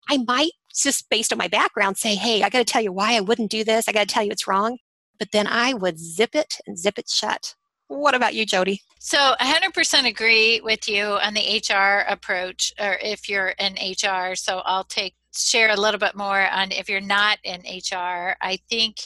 I 0.08 0.18
might 0.26 0.52
just 0.74 1.08
based 1.08 1.30
on 1.30 1.38
my 1.38 1.46
background 1.48 1.98
say, 1.98 2.16
"Hey, 2.16 2.42
I 2.42 2.48
got 2.48 2.58
to 2.58 2.64
tell 2.64 2.82
you 2.82 2.90
why 2.90 3.14
I 3.14 3.20
wouldn't 3.20 3.50
do 3.50 3.62
this. 3.62 3.86
I 3.86 3.92
got 3.92 4.08
to 4.08 4.12
tell 4.12 4.24
you 4.24 4.32
it's 4.32 4.48
wrong." 4.48 4.78
But 5.20 5.30
then 5.30 5.46
I 5.46 5.72
would 5.72 6.00
zip 6.00 6.34
it 6.34 6.56
and 6.66 6.76
zip 6.76 6.98
it 6.98 7.08
shut. 7.08 7.54
What 7.88 8.14
about 8.14 8.34
you, 8.34 8.46
JoDee? 8.46 8.80
So, 8.98 9.34
100% 9.40 10.06
agree 10.06 10.60
with 10.60 10.88
you 10.88 11.04
on 11.04 11.34
the 11.34 11.62
HR 11.62 12.04
approach, 12.08 12.72
or 12.78 12.98
if 13.02 13.28
you're 13.28 13.54
in 13.58 13.74
HR. 13.74 14.34
So, 14.34 14.62
I'll 14.64 14.84
take 14.84 15.14
share 15.34 15.70
a 15.70 15.76
little 15.76 16.00
bit 16.00 16.14
more 16.16 16.46
on 16.48 16.72
if 16.72 16.88
you're 16.88 17.00
not 17.00 17.38
in 17.44 17.60
HR. 17.60 18.36
I 18.40 18.58
think 18.68 18.96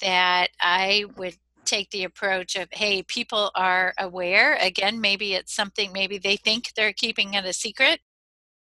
that 0.00 0.48
I 0.60 1.04
would 1.16 1.36
take 1.64 1.90
the 1.90 2.04
approach 2.04 2.56
of, 2.56 2.68
hey, 2.72 3.02
people 3.02 3.50
are 3.54 3.94
aware. 3.98 4.56
Again, 4.60 5.00
maybe 5.00 5.34
it's 5.34 5.54
something, 5.54 5.92
maybe 5.92 6.18
they 6.18 6.36
think 6.36 6.72
they're 6.74 6.92
keeping 6.92 7.34
it 7.34 7.44
a 7.44 7.52
secret 7.52 8.00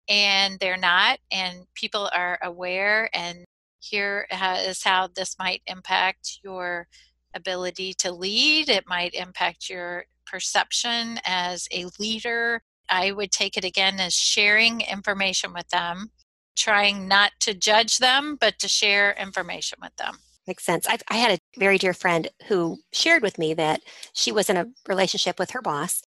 and 0.07 0.59
they're 0.59 0.77
not, 0.77 1.19
and 1.31 1.65
people 1.75 2.09
are 2.13 2.39
aware. 2.43 3.09
And 3.13 3.45
here 3.79 4.27
is 4.31 4.83
how 4.83 5.07
this 5.07 5.37
might 5.39 5.61
impact 5.67 6.39
your 6.43 6.87
ability 7.33 7.93
to 7.95 8.11
lead, 8.11 8.69
it 8.69 8.87
might 8.87 9.13
impact 9.13 9.69
your 9.69 10.05
perception 10.25 11.19
as 11.25 11.67
a 11.71 11.85
leader. 11.99 12.61
I 12.89 13.11
would 13.11 13.31
take 13.31 13.57
it 13.57 13.63
again 13.63 13.99
as 13.99 14.13
sharing 14.13 14.81
information 14.81 15.53
with 15.53 15.67
them, 15.69 16.11
trying 16.57 17.07
not 17.07 17.31
to 17.41 17.53
judge 17.53 17.97
them, 17.97 18.37
but 18.39 18.59
to 18.59 18.67
share 18.67 19.13
information 19.13 19.79
with 19.81 19.95
them. 19.97 20.17
Makes 20.47 20.65
sense. 20.65 20.87
I've, 20.87 21.03
I 21.07 21.17
had 21.17 21.31
a 21.31 21.59
very 21.59 21.77
dear 21.77 21.93
friend 21.93 22.29
who 22.47 22.79
shared 22.91 23.21
with 23.21 23.37
me 23.37 23.53
that 23.53 23.81
she 24.13 24.31
was 24.31 24.49
in 24.49 24.57
a 24.57 24.67
relationship 24.87 25.37
with 25.37 25.51
her 25.51 25.61
boss, 25.61 26.01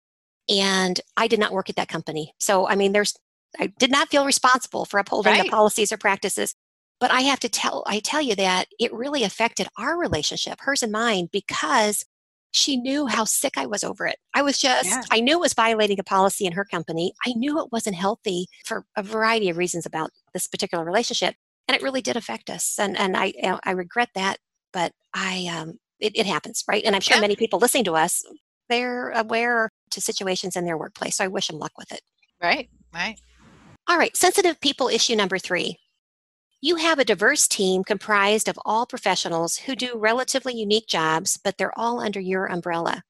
and 0.48 1.00
I 1.18 1.28
did 1.28 1.40
not 1.40 1.52
work 1.52 1.70
at 1.70 1.76
that 1.76 1.90
company. 1.90 2.34
So, 2.40 2.68
I 2.68 2.76
mean, 2.76 2.94
there's 2.94 3.16
I 3.60 3.68
did 3.80 3.92
not 3.92 4.10
feel 4.10 4.26
responsible 4.26 4.86
for 4.86 5.00
upholding 5.00 5.34
Right. 5.34 5.44
the 5.44 5.50
policies 5.50 5.92
or 5.92 5.98
practices. 5.98 6.56
But 7.00 7.12
I 7.12 7.22
have 7.22 7.40
to 7.42 7.50
tell 7.50 7.84
I 7.88 8.00
tell 8.00 8.22
you 8.22 8.36
that 8.36 8.68
it 8.80 8.94
really 8.94 9.24
affected 9.24 9.68
our 9.78 9.98
relationship, 9.98 10.60
hers 10.62 10.84
and 10.84 10.92
mine, 10.92 11.30
because 11.32 12.06
she 12.52 12.78
knew 12.78 13.06
how 13.06 13.26
sick 13.26 13.54
I 13.58 13.66
was 13.68 13.84
over 13.84 14.08
it. 14.08 14.18
I 14.34 14.42
was 14.42 14.58
just 14.58 14.86
Yeah. 14.90 15.02
I 15.12 15.20
knew 15.20 15.38
it 15.38 15.42
was 15.42 15.54
violating 15.54 16.00
a 16.00 16.04
policy 16.04 16.46
in 16.46 16.54
her 16.54 16.66
company. 16.66 17.14
I 17.26 17.34
knew 17.34 17.60
it 17.60 17.72
wasn't 17.72 17.96
healthy 17.96 18.48
for 18.66 18.86
a 18.98 19.04
variety 19.04 19.50
of 19.50 19.58
reasons 19.58 19.86
about 19.86 20.12
this 20.34 20.48
particular 20.48 20.84
relationship, 20.84 21.36
and 21.68 21.76
it 21.76 21.84
really 21.84 22.02
did 22.02 22.18
affect 22.18 22.50
us. 22.50 22.78
And 22.80 22.98
and 22.98 23.16
I 23.18 23.34
I 23.64 23.72
regret 23.72 24.10
that 24.16 24.38
but 24.72 24.94
I 25.14 25.48
um, 25.48 25.80
it, 26.00 26.14
it 26.16 26.26
happens, 26.26 26.64
right? 26.68 26.84
And 26.84 26.96
I'm 26.96 27.02
sure 27.02 27.18
Yeah. 27.18 27.22
many 27.22 27.36
people 27.36 27.60
listening 27.60 27.84
to 27.86 27.96
us, 27.96 28.24
they're 28.70 29.10
aware 29.12 29.70
to 29.92 30.02
situations 30.02 30.56
in 30.56 30.66
their 30.66 30.78
workplace. 30.78 31.18
So 31.18 31.24
I 31.24 31.28
wish 31.28 31.48
them 31.48 31.60
luck 31.60 31.72
with 31.78 31.92
it. 31.92 32.02
Right, 32.42 32.70
right. 32.94 33.20
All 33.88 33.98
right, 33.98 34.16
sensitive 34.16 34.60
people 34.62 34.88
issue 34.88 35.16
number 35.16 35.40
three. 35.40 35.78
You 36.62 36.76
have 36.76 37.00
a 37.00 37.06
diverse 37.06 37.48
team 37.48 37.86
comprised 37.86 38.50
of 38.50 38.60
all 38.66 38.86
professionals 38.86 39.60
who 39.60 39.78
do 39.78 39.98
relatively 39.98 40.54
unique 40.54 40.88
jobs, 40.88 41.40
but 41.42 41.58
they're 41.58 41.78
all 41.80 42.02
under 42.02 42.20
your 42.20 42.48
umbrella. 42.48 43.04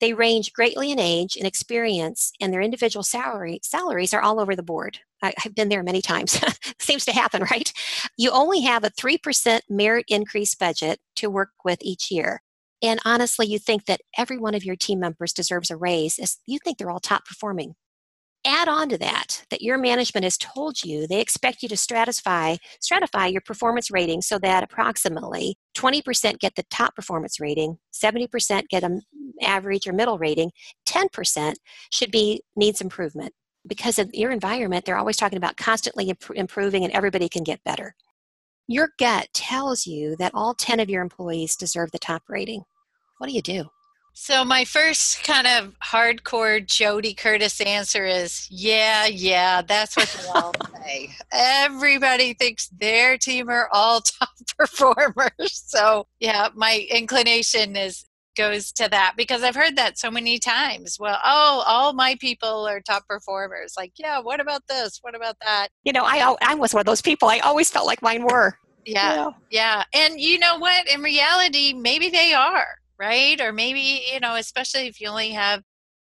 They 0.00 0.12
range 0.12 0.52
greatly 0.52 0.90
in 0.90 0.98
age 0.98 1.36
and 1.36 1.46
experience, 1.46 2.32
and 2.40 2.52
their 2.52 2.60
individual 2.60 3.04
salary 3.04 3.60
salaries 3.62 4.12
are 4.12 4.20
all 4.20 4.40
over 4.40 4.56
the 4.56 4.64
board. 4.64 4.98
I, 5.22 5.32
I've 5.44 5.54
been 5.54 5.68
there 5.68 5.84
many 5.84 6.02
times. 6.02 6.40
Seems 6.80 7.04
to 7.04 7.12
happen, 7.12 7.42
right? 7.50 7.72
You 8.16 8.32
only 8.32 8.62
have 8.62 8.82
a 8.82 8.90
3% 8.90 9.60
merit 9.68 10.06
increase 10.08 10.56
budget 10.56 10.98
to 11.14 11.30
work 11.30 11.50
with 11.64 11.78
each 11.82 12.10
year. 12.10 12.42
And 12.82 12.98
honestly, 13.04 13.46
you 13.46 13.60
think 13.60 13.84
that 13.86 14.00
every 14.18 14.36
one 14.36 14.56
of 14.56 14.64
your 14.64 14.74
team 14.74 14.98
members 14.98 15.32
deserves 15.32 15.70
a 15.70 15.76
raise 15.76 16.18
as 16.18 16.38
you 16.44 16.58
think 16.58 16.78
they're 16.78 16.90
all 16.90 16.98
top 16.98 17.24
performing. 17.24 17.76
Add 18.46 18.68
on 18.68 18.88
to 18.88 18.96
that 18.98 19.44
that 19.50 19.60
your 19.60 19.76
management 19.76 20.24
has 20.24 20.38
told 20.38 20.82
you 20.82 21.06
they 21.06 21.20
expect 21.20 21.62
you 21.62 21.68
to 21.68 21.74
stratify 21.74 22.56
stratify 22.80 23.30
your 23.30 23.42
performance 23.42 23.90
rating 23.90 24.22
so 24.22 24.38
that 24.38 24.62
approximately 24.62 25.56
20% 25.76 26.38
get 26.38 26.54
the 26.54 26.64
top 26.70 26.94
performance 26.94 27.38
rating 27.38 27.76
70% 27.92 28.68
get 28.68 28.82
an 28.82 29.02
average 29.42 29.86
or 29.86 29.92
middle 29.92 30.18
rating 30.18 30.50
10% 30.86 31.54
should 31.90 32.10
be 32.10 32.42
needs 32.56 32.80
improvement. 32.80 33.32
Because 33.66 33.98
of 33.98 34.08
your 34.14 34.30
environment 34.30 34.84
they're 34.84 34.96
always 34.96 35.16
talking 35.18 35.38
about 35.38 35.56
constantly 35.56 36.08
imp- 36.08 36.30
improving 36.34 36.84
and 36.84 36.92
everybody 36.92 37.28
can 37.28 37.44
get 37.44 37.62
better. 37.64 37.94
Your 38.68 38.90
gut 38.98 39.28
tells 39.34 39.86
you 39.86 40.16
that 40.16 40.32
all 40.32 40.54
10 40.54 40.80
of 40.80 40.88
your 40.88 41.02
employees 41.02 41.56
deserve 41.56 41.90
the 41.90 41.98
top 41.98 42.22
rating. 42.28 42.62
What 43.18 43.26
do 43.26 43.34
you 43.34 43.42
do 43.42 43.68
so 44.12 44.44
my 44.44 44.64
first 44.64 45.24
kind 45.24 45.46
of 45.46 45.74
hardcore 45.80 46.64
JoDee 46.64 47.16
Curtis 47.16 47.60
answer 47.60 48.04
is 48.04 48.46
yeah, 48.50 49.06
yeah, 49.06 49.62
that's 49.62 49.96
what 49.96 50.08
they 50.08 50.28
all 50.28 50.52
say. 50.84 51.10
Everybody 51.32 52.34
thinks 52.34 52.68
their 52.68 53.16
team 53.16 53.48
are 53.48 53.68
all 53.72 54.00
top 54.20 54.30
performers. 54.58 55.62
So 55.66 56.06
yeah, 56.18 56.48
my 56.54 56.86
inclination 56.90 57.76
is 57.76 58.04
goes 58.36 58.72
to 58.72 58.88
that 58.88 59.14
because 59.16 59.42
I've 59.42 59.56
heard 59.56 59.76
that 59.76 59.98
so 59.98 60.10
many 60.10 60.38
times. 60.38 60.98
Well, 60.98 61.18
oh, 61.24 61.62
all 61.66 61.92
my 61.92 62.16
people 62.20 62.66
are 62.68 62.80
top 62.80 63.06
performers. 63.06 63.74
Like, 63.76 63.92
yeah, 63.98 64.20
what 64.20 64.40
about 64.40 64.62
this? 64.68 64.98
What 65.02 65.14
about 65.14 65.36
that? 65.42 65.68
You 65.84 65.92
know, 65.92 66.04
I 66.04 66.36
I 66.42 66.54
was 66.54 66.74
one 66.74 66.80
of 66.80 66.86
those 66.86 67.02
people. 67.02 67.28
I 67.28 67.38
always 67.40 67.70
felt 67.70 67.86
like 67.86 68.02
mine 68.02 68.24
were. 68.24 68.56
Yeah, 68.86 69.14
yeah. 69.14 69.30
Yeah. 69.50 69.84
And 69.94 70.20
you 70.20 70.38
know 70.38 70.58
what? 70.58 70.88
In 70.88 71.02
reality, 71.02 71.74
maybe 71.74 72.08
they 72.08 72.32
are 72.32 72.79
right? 73.00 73.40
Or 73.40 73.50
maybe, 73.50 74.04
you 74.12 74.20
know, 74.20 74.36
especially 74.36 74.86
if 74.86 75.00
you 75.00 75.08
only 75.08 75.30
have 75.30 75.62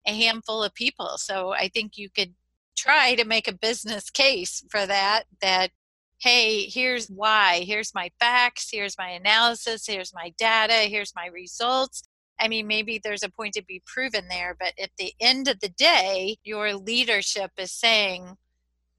a 0.07 0.13
handful 0.13 0.63
of 0.63 0.73
people. 0.75 1.19
So 1.19 1.53
I 1.53 1.69
think 1.69 1.99
you 1.99 2.09
could 2.09 2.35
try 2.77 3.17
to 3.17 3.25
make 3.25 3.49
a 3.49 3.53
business 3.53 4.11
case 4.11 4.65
for 4.71 4.87
that 4.87 5.25
that 5.41 5.71
hey 6.19 6.67
here's 6.67 7.09
why. 7.09 7.65
Here's 7.67 7.95
my 7.95 8.11
facts. 8.21 8.69
Here's 8.73 8.97
my 8.97 9.09
analysis. 9.11 9.87
Here's 9.87 10.15
my 10.15 10.33
data. 10.39 10.89
Here's 10.89 11.15
my 11.17 11.27
results. 11.27 12.05
I 12.39 12.49
mean 12.49 12.67
maybe 12.67 13.01
there's 13.03 13.23
a 13.23 13.31
point 13.31 13.55
to 13.55 13.65
be 13.65 13.83
proven 13.87 14.29
there 14.29 14.57
but 14.59 14.73
at 14.81 14.91
the 14.99 15.13
end 15.21 15.49
of 15.49 15.61
the 15.61 15.69
day 15.69 16.37
your 16.45 16.75
leadership 16.75 17.53
is 17.59 17.73
saying 17.73 18.37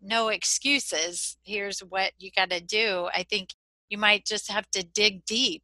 no 0.02 0.30
excuses. 0.30 1.38
Here's 1.44 1.80
what 1.80 2.12
you 2.18 2.30
got 2.36 2.50
to 2.50 2.62
do. 2.62 3.10
I 3.14 3.24
think 3.24 3.50
you 3.90 3.98
might 3.98 4.26
just 4.26 4.52
have 4.52 4.70
to 4.72 4.84
dig 4.84 5.26
deep 5.26 5.64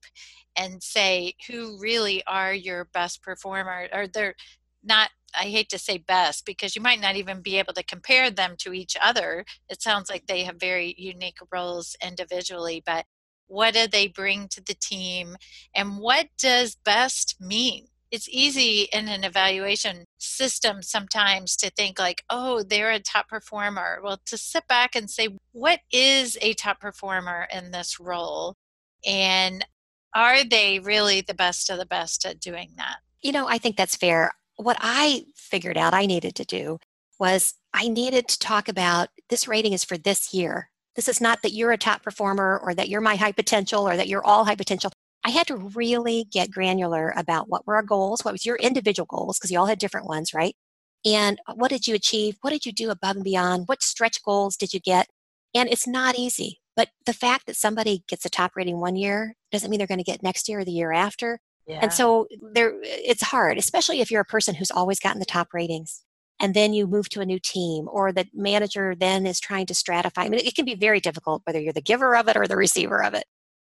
and 0.56 0.82
say 0.84 1.34
who 1.48 1.78
really 1.80 2.24
are 2.28 2.54
your 2.54 2.86
best 2.86 3.22
performer 3.22 3.88
or 3.94 4.08
they're 4.08 4.36
not 4.84 5.10
I 5.34 5.44
hate 5.46 5.70
to 5.70 5.80
say 5.80 5.98
best 5.98 6.46
because 6.46 6.76
you 6.76 6.82
might 6.82 7.00
not 7.00 7.16
even 7.16 7.42
be 7.42 7.58
able 7.58 7.74
to 7.74 7.84
compare 7.84 8.30
them 8.30 8.56
to 8.60 8.74
each 8.74 8.98
other. 9.02 9.46
It 9.70 9.82
sounds 9.82 10.10
like 10.10 10.28
they 10.28 10.44
have 10.44 10.58
very 10.60 10.94
unique 10.98 11.38
roles 11.52 11.96
individually, 12.06 12.84
but 12.86 13.06
what 13.48 13.74
do 13.74 13.88
they 13.88 14.08
bring 14.08 14.48
to 14.50 14.62
the 14.62 14.74
team 14.74 15.36
and 15.76 15.98
what 15.98 16.28
does 16.38 16.76
best 16.76 17.38
mean? 17.40 17.88
It's 18.12 18.28
easy 18.30 18.90
in 18.92 19.08
an 19.08 19.24
evaluation 19.24 20.04
system 20.18 20.82
sometimes 20.82 21.56
to 21.58 21.70
think 21.70 21.98
like, 21.98 22.24
oh, 22.30 22.62
they're 22.64 22.92
a 22.92 23.00
top 23.00 23.30
performer. 23.30 24.00
Well, 24.04 24.20
to 24.26 24.38
sit 24.38 24.68
back 24.68 24.96
and 24.96 25.10
say, 25.10 25.30
what 25.54 25.80
is 25.94 26.38
a 26.42 26.54
top 26.54 26.82
performer 26.82 27.48
in 27.54 27.72
this 27.72 28.02
role? 28.02 28.56
And 29.06 29.66
are 30.14 30.44
they 30.44 30.80
really 30.80 31.22
the 31.22 31.34
best 31.34 31.70
of 31.70 31.78
the 31.78 31.86
best 31.86 32.26
at 32.26 32.40
doing 32.40 32.72
that? 32.78 32.98
You 33.22 33.32
know, 33.32 33.48
I 33.48 33.58
think 33.58 33.78
that's 33.78 33.96
fair. 33.96 34.32
What 34.58 34.78
I 34.80 35.26
figured 35.36 35.78
out 35.78 35.94
I 35.94 36.06
needed 36.06 36.36
to 36.36 36.46
do 36.46 36.80
was 37.20 37.54
I 37.74 37.88
needed 37.88 38.28
to 38.28 38.40
talk 38.40 38.68
about 38.68 39.10
this 39.30 39.48
rating 39.48 39.74
is 39.74 39.84
for 39.84 39.98
this 39.98 40.34
year. 40.34 40.70
This 40.96 41.08
is 41.08 41.22
not 41.22 41.42
that 41.42 41.54
you're 41.54 41.72
a 41.72 41.78
top 41.78 42.04
performer 42.04 42.60
or 42.64 42.74
that 42.76 42.90
you're 42.90 43.02
my 43.02 43.16
high 43.16 43.32
potential 43.32 43.88
or 43.88 43.96
that 43.96 44.08
you're 44.08 44.26
all 44.26 44.46
high 44.46 44.56
potential. 44.56 44.92
I 45.24 45.30
had 45.30 45.48
to 45.48 45.56
really 45.56 46.26
get 46.32 46.52
granular 46.52 47.14
about 47.16 47.48
what 47.48 47.66
were 47.66 47.76
our 47.76 47.84
goals, 47.84 48.26
what 48.26 48.34
was 48.34 48.46
your 48.46 48.56
individual 48.58 49.06
goals, 49.06 49.38
because 49.38 49.52
you 49.52 49.60
all 49.60 49.68
had 49.68 49.80
different 49.80 50.08
ones, 50.08 50.34
right? 50.34 50.56
And 51.06 51.40
uh, 51.48 51.54
what 51.54 51.70
did 51.70 51.88
you 51.88 51.96
achieve? 51.96 52.38
What 52.42 52.52
did 52.52 52.66
you 52.66 52.72
do 52.72 52.90
above 52.90 53.16
and 53.16 53.24
beyond? 53.24 53.68
What 53.68 53.84
stretch 53.84 54.24
goals 54.24 54.58
did 54.58 54.74
you 54.74 54.80
get? 54.80 55.08
And 55.54 55.70
it's 55.70 55.88
not 55.88 56.18
easy. 56.18 56.61
But 56.76 56.90
the 57.06 57.14
fact 57.14 57.48
that 57.48 57.56
somebody 57.56 58.04
gets 58.08 58.26
a 58.26 58.30
top 58.30 58.52
rating 58.56 58.80
one 58.80 58.96
year 58.96 59.36
doesn't 59.52 59.70
mean 59.70 59.78
they're 59.78 59.88
going 59.88 59.98
to 59.98 60.04
get 60.04 60.24
next 60.24 60.48
year 60.48 60.60
or 60.60 60.66
the 60.66 60.72
year 60.72 60.92
after. 60.92 61.40
Yeah. 61.68 61.80
And 61.82 61.94
so 61.94 62.28
there 62.54 62.74
it's 62.82 63.24
hard, 63.24 63.58
especially 63.58 64.02
if 64.02 64.10
you're 64.10 64.22
a 64.22 64.26
person 64.26 64.56
who's 64.56 64.72
always 64.72 65.00
gotten 65.00 65.20
the 65.20 65.26
top 65.26 65.50
ratings 65.54 66.04
and 66.40 66.54
then 66.54 66.74
you 66.74 66.88
move 66.88 67.08
to 67.10 67.22
a 67.22 67.26
new 67.26 67.40
team 67.40 67.88
or 67.92 68.12
the 68.12 68.26
manager 68.34 68.96
then 68.96 69.26
is 69.28 69.40
trying 69.40 69.68
to 69.68 69.74
stratify. 69.74 70.24
I 70.24 70.30
mean, 70.30 70.42
it 70.44 70.56
can 70.56 70.66
be 70.66 70.76
very 70.76 71.00
difficult 71.00 71.44
whether 71.46 71.60
you're 71.60 71.74
the 71.74 71.82
giver 71.82 72.16
of 72.16 72.28
it 72.28 72.36
or 72.36 72.48
the 72.48 72.58
receiver 72.58 73.04
of 73.04 73.14
it. 73.14 73.26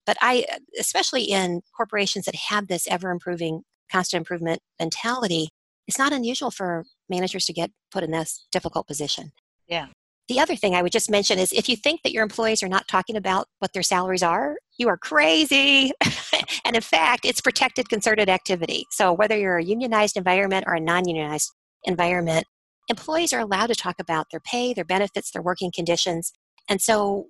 But 0.06 0.18
I, 0.22 0.46
especially 0.80 1.24
in 1.24 1.62
corporations 1.76 2.26
that 2.26 2.36
have 2.36 2.68
this 2.68 2.88
ever 2.88 3.10
improving, 3.12 3.64
constant 3.92 4.22
improvement 4.22 4.62
mentality, 4.80 5.50
it's 5.88 6.00
not 6.00 6.14
unusual 6.14 6.52
for 6.52 6.86
managers 7.10 7.46
to 7.46 7.54
get 7.54 7.72
put 7.92 8.04
in 8.04 8.12
this 8.12 8.48
difficult 8.52 8.88
position. 8.88 9.32
Yeah. 9.68 9.88
The 10.30 10.40
other 10.40 10.56
thing 10.56 10.74
I 10.74 10.82
would 10.82 10.92
just 10.92 11.12
mention 11.12 11.38
is 11.38 11.52
if 11.52 11.68
you 11.68 11.76
think 11.76 12.02
that 12.04 12.14
your 12.14 12.24
employees 12.24 12.64
are 12.64 12.70
not 12.70 12.88
talking 12.88 13.18
about 13.18 13.48
what 13.60 13.74
their 13.74 13.84
salaries 13.84 14.24
are, 14.24 14.56
you 14.78 14.88
are 14.88 14.98
crazy. 14.98 15.92
and 16.66 16.76
in 16.76 16.82
fact, 16.82 17.26
it's 17.26 17.42
protected 17.42 17.90
concerted 17.90 18.30
activity. 18.30 18.86
So 18.90 19.12
whether 19.12 19.38
you're 19.38 19.58
a 19.58 19.64
unionized 19.64 20.16
environment 20.16 20.64
or 20.66 20.76
a 20.76 20.80
non 20.80 21.08
unionized 21.08 21.52
environment, 21.84 22.46
employees 22.88 23.34
are 23.34 23.40
allowed 23.40 23.68
to 23.68 23.76
talk 23.76 23.96
about 24.00 24.28
their 24.32 24.40
pay, 24.40 24.74
their 24.74 24.86
benefits, 24.86 25.32
their 25.32 25.42
working 25.42 25.72
conditions. 25.76 26.32
And 26.70 26.82
so 26.82 27.26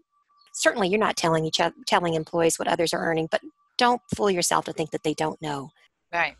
certainly 0.53 0.87
you're 0.87 0.99
not 0.99 1.17
telling 1.17 1.45
each 1.45 1.59
other, 1.59 1.75
telling 1.87 2.13
employees 2.13 2.59
what 2.59 2.67
others 2.67 2.93
are 2.93 3.03
earning, 3.03 3.27
but 3.31 3.41
don't 3.77 4.01
fool 4.15 4.29
yourself 4.29 4.65
to 4.65 4.73
think 4.73 4.91
that 4.91 5.03
they 5.03 5.15
don't 5.15 5.41
know. 5.41 5.69
Right, 6.13 6.35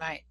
right. 0.00 0.22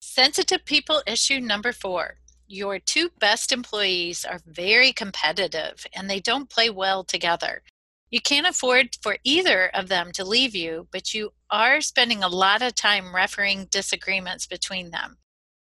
Sensitive 0.00 0.64
people 0.64 1.02
issue 1.06 1.40
number 1.40 1.72
four 1.72 2.18
your 2.46 2.78
two 2.78 3.10
best 3.18 3.52
employees 3.52 4.24
are 4.24 4.40
very 4.46 4.92
competitive 4.92 5.86
and 5.94 6.08
they 6.08 6.20
don't 6.20 6.50
play 6.50 6.70
well 6.70 7.04
together. 7.04 7.62
You 8.10 8.20
can't 8.20 8.46
afford 8.46 8.96
for 9.02 9.16
either 9.24 9.66
of 9.74 9.88
them 9.88 10.12
to 10.12 10.24
leave 10.24 10.54
you, 10.54 10.88
but 10.92 11.12
you 11.12 11.30
are 11.50 11.80
spending 11.80 12.22
a 12.22 12.28
lot 12.28 12.62
of 12.62 12.74
time 12.74 13.14
refereeing 13.14 13.66
disagreements 13.66 14.46
between 14.46 14.90
them 14.90 15.16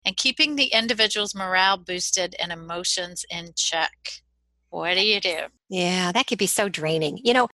and 0.06 0.16
keeping 0.16 0.56
the 0.56 0.68
individual's 0.68 1.34
morale 1.34 1.78
boosted 1.78 2.36
and 2.40 2.52
emotions 2.52 3.26
in 3.30 3.54
check. 3.56 4.22
What 4.70 4.94
do 4.94 5.06
you 5.06 5.20
do? 5.20 5.40
Yeah, 5.70 6.12
that 6.12 6.28
could 6.28 6.38
be 6.38 6.48
so 6.48 6.70
draining. 6.70 7.20
You 7.24 7.34
know, 7.34 7.48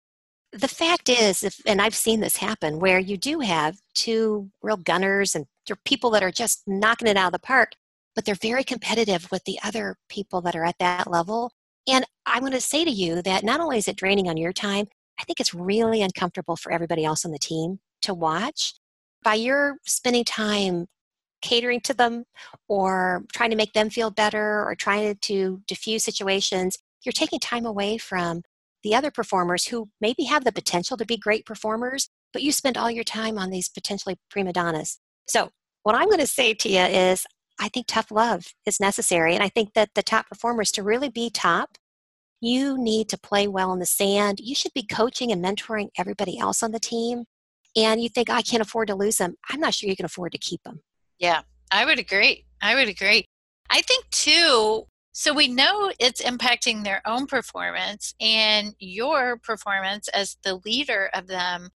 the 0.52 0.68
fact 0.68 1.08
is, 1.08 1.44
if, 1.44 1.60
and 1.64 1.80
I've 1.80 1.94
seen 1.94 2.20
this 2.20 2.36
happen, 2.36 2.80
where 2.80 2.98
you 2.98 3.16
do 3.16 3.40
have 3.40 3.78
two 3.94 4.50
real 4.62 4.76
gunners 4.76 5.36
and 5.36 5.46
people 5.84 6.10
that 6.10 6.24
are 6.24 6.32
just 6.32 6.62
knocking 6.66 7.06
it 7.06 7.16
out 7.16 7.26
of 7.26 7.32
the 7.32 7.38
park, 7.38 7.72
but 8.14 8.24
they're 8.24 8.34
very 8.34 8.64
competitive 8.64 9.30
with 9.30 9.44
the 9.44 9.58
other 9.62 9.96
people 10.08 10.40
that 10.42 10.56
are 10.56 10.64
at 10.64 10.78
that 10.78 11.10
level. 11.10 11.52
And 11.88 12.04
I 12.26 12.40
want 12.40 12.54
to 12.54 12.60
say 12.60 12.84
to 12.84 12.90
you 12.90 13.22
that 13.22 13.44
not 13.44 13.60
only 13.60 13.78
is 13.78 13.88
it 13.88 13.96
draining 13.96 14.28
on 14.28 14.36
your 14.36 14.52
time, 14.52 14.86
I 15.18 15.24
think 15.24 15.40
it's 15.40 15.54
really 15.54 16.02
uncomfortable 16.02 16.56
for 16.56 16.72
everybody 16.72 17.04
else 17.04 17.24
on 17.24 17.30
the 17.30 17.38
team 17.38 17.80
to 18.02 18.14
watch. 18.14 18.74
By 19.22 19.34
your 19.34 19.76
spending 19.86 20.24
time 20.24 20.86
catering 21.42 21.80
to 21.80 21.94
them 21.94 22.24
or 22.68 23.24
trying 23.32 23.50
to 23.50 23.56
make 23.56 23.72
them 23.72 23.90
feel 23.90 24.10
better 24.10 24.64
or 24.64 24.74
trying 24.74 25.16
to 25.16 25.62
diffuse 25.66 26.04
situations, 26.04 26.78
you're 27.04 27.12
taking 27.12 27.38
time 27.38 27.66
away 27.66 27.98
from 27.98 28.42
the 28.82 28.94
other 28.94 29.10
performers 29.10 29.66
who 29.66 29.88
maybe 30.00 30.24
have 30.24 30.44
the 30.44 30.52
potential 30.52 30.96
to 30.96 31.04
be 31.04 31.16
great 31.16 31.44
performers, 31.44 32.08
but 32.32 32.42
you 32.42 32.52
spend 32.52 32.76
all 32.76 32.90
your 32.90 33.04
time 33.04 33.38
on 33.38 33.50
these 33.50 33.68
potentially 33.68 34.16
prima 34.30 34.52
donnas. 34.52 34.98
So, 35.28 35.50
what 35.82 35.94
I'm 35.94 36.08
going 36.08 36.20
to 36.20 36.26
say 36.26 36.54
to 36.54 36.68
you 36.68 36.80
is 36.80 37.24
I 37.60 37.68
think 37.68 37.86
tough 37.86 38.10
love 38.10 38.46
is 38.66 38.80
necessary. 38.80 39.34
And 39.34 39.44
I 39.44 39.48
think 39.48 39.74
that 39.74 39.90
the 39.94 40.02
top 40.02 40.28
performers, 40.28 40.72
to 40.72 40.82
really 40.82 41.10
be 41.10 41.30
top, 41.30 41.76
you 42.40 42.78
need 42.78 43.08
to 43.10 43.18
play 43.18 43.46
well 43.46 43.72
in 43.72 43.78
the 43.78 43.86
sand. 43.86 44.40
You 44.40 44.54
should 44.54 44.72
be 44.72 44.82
coaching 44.82 45.30
and 45.30 45.44
mentoring 45.44 45.90
everybody 45.98 46.38
else 46.38 46.62
on 46.62 46.72
the 46.72 46.80
team. 46.80 47.24
And 47.76 48.02
you 48.02 48.08
think, 48.08 48.30
I 48.30 48.42
can't 48.42 48.62
afford 48.62 48.88
to 48.88 48.94
lose 48.94 49.18
them. 49.18 49.34
I'm 49.50 49.60
not 49.60 49.74
sure 49.74 49.88
you 49.88 49.94
can 49.94 50.06
afford 50.06 50.32
to 50.32 50.38
keep 50.38 50.62
them. 50.64 50.80
Yeah, 51.18 51.42
I 51.70 51.84
would 51.84 51.98
agree. 51.98 52.46
I 52.62 52.74
would 52.74 52.88
agree. 52.88 53.26
I 53.68 53.82
think, 53.82 54.08
too, 54.10 54.86
so 55.12 55.34
we 55.34 55.48
know 55.48 55.92
it's 56.00 56.22
impacting 56.22 56.82
their 56.82 57.02
own 57.06 57.26
performance 57.26 58.14
and 58.20 58.74
your 58.78 59.36
performance 59.36 60.08
as 60.08 60.36
the 60.42 60.60
leader 60.64 61.10
of 61.14 61.26
them 61.26 61.68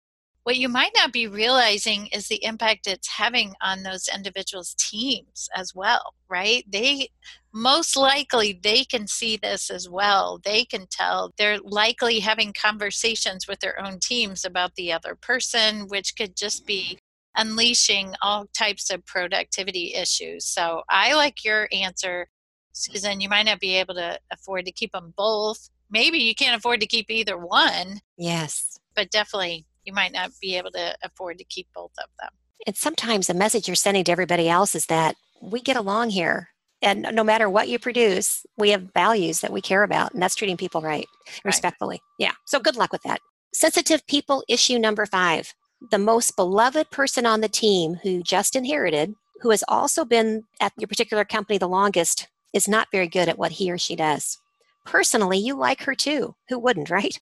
what 0.44 0.56
you 0.58 0.68
might 0.68 0.92
not 0.94 1.12
be 1.12 1.26
realizing 1.26 2.06
is 2.08 2.28
the 2.28 2.44
impact 2.44 2.86
it's 2.86 3.08
having 3.08 3.54
on 3.60 3.82
those 3.82 4.08
individuals 4.14 4.74
teams 4.78 5.48
as 5.56 5.74
well 5.74 6.14
right 6.28 6.64
they 6.70 7.08
most 7.52 7.96
likely 7.96 8.58
they 8.62 8.84
can 8.84 9.06
see 9.06 9.36
this 9.36 9.70
as 9.70 9.88
well 9.88 10.40
they 10.44 10.64
can 10.64 10.86
tell 10.90 11.32
they're 11.36 11.58
likely 11.60 12.20
having 12.20 12.52
conversations 12.52 13.48
with 13.48 13.60
their 13.60 13.80
own 13.84 13.98
teams 13.98 14.44
about 14.44 14.74
the 14.76 14.92
other 14.92 15.14
person 15.14 15.86
which 15.88 16.16
could 16.16 16.36
just 16.36 16.66
be 16.66 16.98
unleashing 17.36 18.14
all 18.22 18.46
types 18.56 18.90
of 18.90 19.04
productivity 19.06 19.94
issues 19.94 20.44
so 20.44 20.82
i 20.88 21.14
like 21.14 21.44
your 21.44 21.68
answer 21.72 22.28
Susan, 22.74 23.20
you 23.20 23.28
might 23.28 23.46
not 23.46 23.60
be 23.60 23.76
able 23.76 23.94
to 23.94 24.18
afford 24.32 24.66
to 24.66 24.72
keep 24.72 24.92
them 24.92 25.14
both. 25.16 25.70
Maybe 25.90 26.18
you 26.18 26.34
can't 26.34 26.56
afford 26.56 26.80
to 26.80 26.86
keep 26.86 27.08
either 27.08 27.38
one. 27.38 28.00
Yes. 28.18 28.78
But 28.96 29.10
definitely, 29.10 29.64
you 29.84 29.92
might 29.92 30.12
not 30.12 30.30
be 30.40 30.56
able 30.56 30.70
to 30.72 30.96
afford 31.02 31.38
to 31.38 31.44
keep 31.44 31.68
both 31.74 31.92
of 31.98 32.10
them. 32.20 32.30
And 32.66 32.76
sometimes 32.76 33.26
the 33.26 33.34
message 33.34 33.68
you're 33.68 33.74
sending 33.74 34.04
to 34.04 34.12
everybody 34.12 34.48
else 34.48 34.74
is 34.74 34.86
that 34.86 35.16
we 35.42 35.60
get 35.60 35.76
along 35.76 36.10
here. 36.10 36.48
And 36.82 37.08
no 37.12 37.24
matter 37.24 37.48
what 37.48 37.68
you 37.68 37.78
produce, 37.78 38.44
we 38.58 38.70
have 38.70 38.92
values 38.92 39.40
that 39.40 39.52
we 39.52 39.60
care 39.60 39.82
about, 39.82 40.12
and 40.12 40.22
that's 40.22 40.34
treating 40.34 40.56
people 40.56 40.82
right, 40.82 41.06
right. 41.26 41.40
respectfully. 41.44 42.00
Yeah. 42.18 42.32
So 42.46 42.60
good 42.60 42.76
luck 42.76 42.92
with 42.92 43.02
that. 43.02 43.20
Sensitive 43.54 44.06
people 44.06 44.44
issue 44.48 44.78
number 44.78 45.06
five. 45.06 45.54
The 45.90 45.98
most 45.98 46.36
beloved 46.36 46.90
person 46.90 47.26
on 47.26 47.40
the 47.40 47.48
team 47.48 47.94
who 48.02 48.22
just 48.22 48.56
inherited, 48.56 49.14
who 49.40 49.50
has 49.50 49.64
also 49.68 50.04
been 50.04 50.44
at 50.60 50.72
your 50.78 50.88
particular 50.88 51.24
company 51.24 51.58
the 51.58 51.68
longest, 51.68 52.28
is 52.52 52.68
not 52.68 52.88
very 52.92 53.08
good 53.08 53.28
at 53.28 53.38
what 53.38 53.52
he 53.52 53.70
or 53.70 53.78
she 53.78 53.96
does. 53.96 54.38
Personally, 54.84 55.38
you 55.38 55.54
like 55.56 55.82
her 55.82 55.94
too. 55.94 56.34
Who 56.48 56.58
wouldn't, 56.58 56.90
right? 56.90 57.18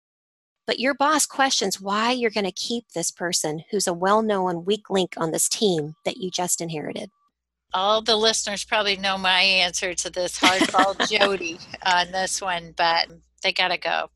But 0.67 0.79
your 0.79 0.95
boss 0.95 1.27
questions 1.27 1.81
why 1.81 2.13
you're 2.13 2.31
going 2.31 2.47
to 2.47 2.53
keep 2.53 2.85
this 2.91 3.11
person 3.11 3.65
who's 3.71 3.87
a 3.87 3.93
well 3.93 4.23
known 4.23 4.65
weak 4.65 4.89
link 4.91 5.15
on 5.17 5.33
this 5.33 5.49
team 5.49 5.97
that 6.05 6.19
you 6.19 6.31
just 6.31 6.61
inherited. 6.61 7.11
All 7.75 8.03
the 8.03 8.17
listeners 8.17 8.65
probably 8.65 8.97
know 8.97 9.19
my 9.19 9.41
answer 9.41 9.95
to 9.95 10.11
this 10.11 10.39
hardball 10.39 10.95
JoDee 11.11 11.59
on 11.85 12.13
this 12.13 12.41
one, 12.41 12.75
but 12.77 13.09
they 13.43 13.53
got 13.53 13.69
to 13.69 13.79
go. 13.79 14.11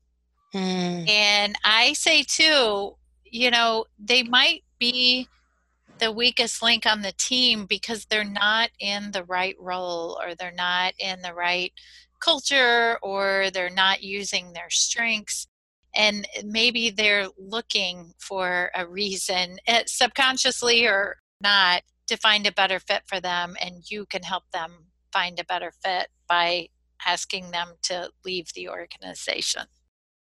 Mm. 0.53 1.09
And 1.09 1.55
I 1.65 1.93
say 1.93 2.23
too, 2.23 2.95
you 3.25 3.51
know, 3.51 3.85
they 3.99 4.23
might 4.23 4.63
be 4.79 5.27
the 5.99 6.11
weakest 6.11 6.61
link 6.61 6.85
on 6.85 7.01
the 7.01 7.13
team 7.17 7.65
because 7.65 8.05
they're 8.05 8.23
not 8.23 8.69
in 8.79 9.11
the 9.11 9.23
right 9.23 9.55
role 9.59 10.19
or 10.21 10.35
they're 10.35 10.51
not 10.51 10.93
in 10.99 11.21
the 11.21 11.33
right 11.33 11.73
culture 12.19 12.97
or 13.01 13.49
they're 13.53 13.69
not 13.69 14.03
using 14.03 14.53
their 14.53 14.69
strengths 14.69 15.47
and 15.97 16.27
maybe 16.45 16.91
they're 16.91 17.27
looking 17.37 18.13
for 18.19 18.71
a 18.75 18.87
reason 18.87 19.57
eh, 19.67 19.83
subconsciously 19.87 20.85
or 20.85 21.17
not 21.41 21.81
to 22.07 22.15
find 22.17 22.47
a 22.47 22.51
better 22.51 22.79
fit 22.79 23.01
for 23.07 23.19
them 23.19 23.55
and 23.61 23.89
you 23.89 24.05
can 24.05 24.23
help 24.23 24.43
them 24.53 24.85
find 25.11 25.39
a 25.39 25.45
better 25.45 25.73
fit 25.83 26.07
by 26.29 26.67
asking 27.05 27.51
them 27.51 27.73
to 27.81 28.09
leave 28.23 28.47
the 28.53 28.69
organization. 28.69 29.63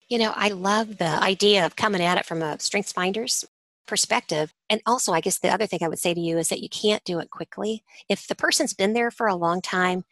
You 0.09 0.19
know 0.19 0.33
i 0.37 0.49
love 0.49 0.99
the 0.99 1.23
idea 1.23 1.67
of 1.67 1.75
coming 1.75 2.01
at 2.01 2.19
it 2.19 2.27
from 2.27 2.41
a 2.41 2.61
strengths 2.61 2.93
finders 2.93 3.45
perspective 3.89 4.53
and 4.71 4.81
also 4.87 5.13
i 5.13 5.21
guess 5.21 5.39
the 5.39 5.49
other 5.49 5.67
thing 5.67 5.81
i 5.83 5.89
would 5.89 5.99
say 5.99 6.15
to 6.15 6.21
you 6.21 6.39
is 6.39 6.49
that 6.49 6.61
you 6.61 6.69
can't 6.69 7.05
do 7.05 7.19
it 7.19 7.31
quickly. 7.31 7.83
If 8.09 8.29
the 8.29 8.35
person's 8.37 8.73
been 8.73 8.93
there 8.93 9.11
for 9.11 9.27
a 9.27 9.35
long 9.35 9.61
time 9.61 10.05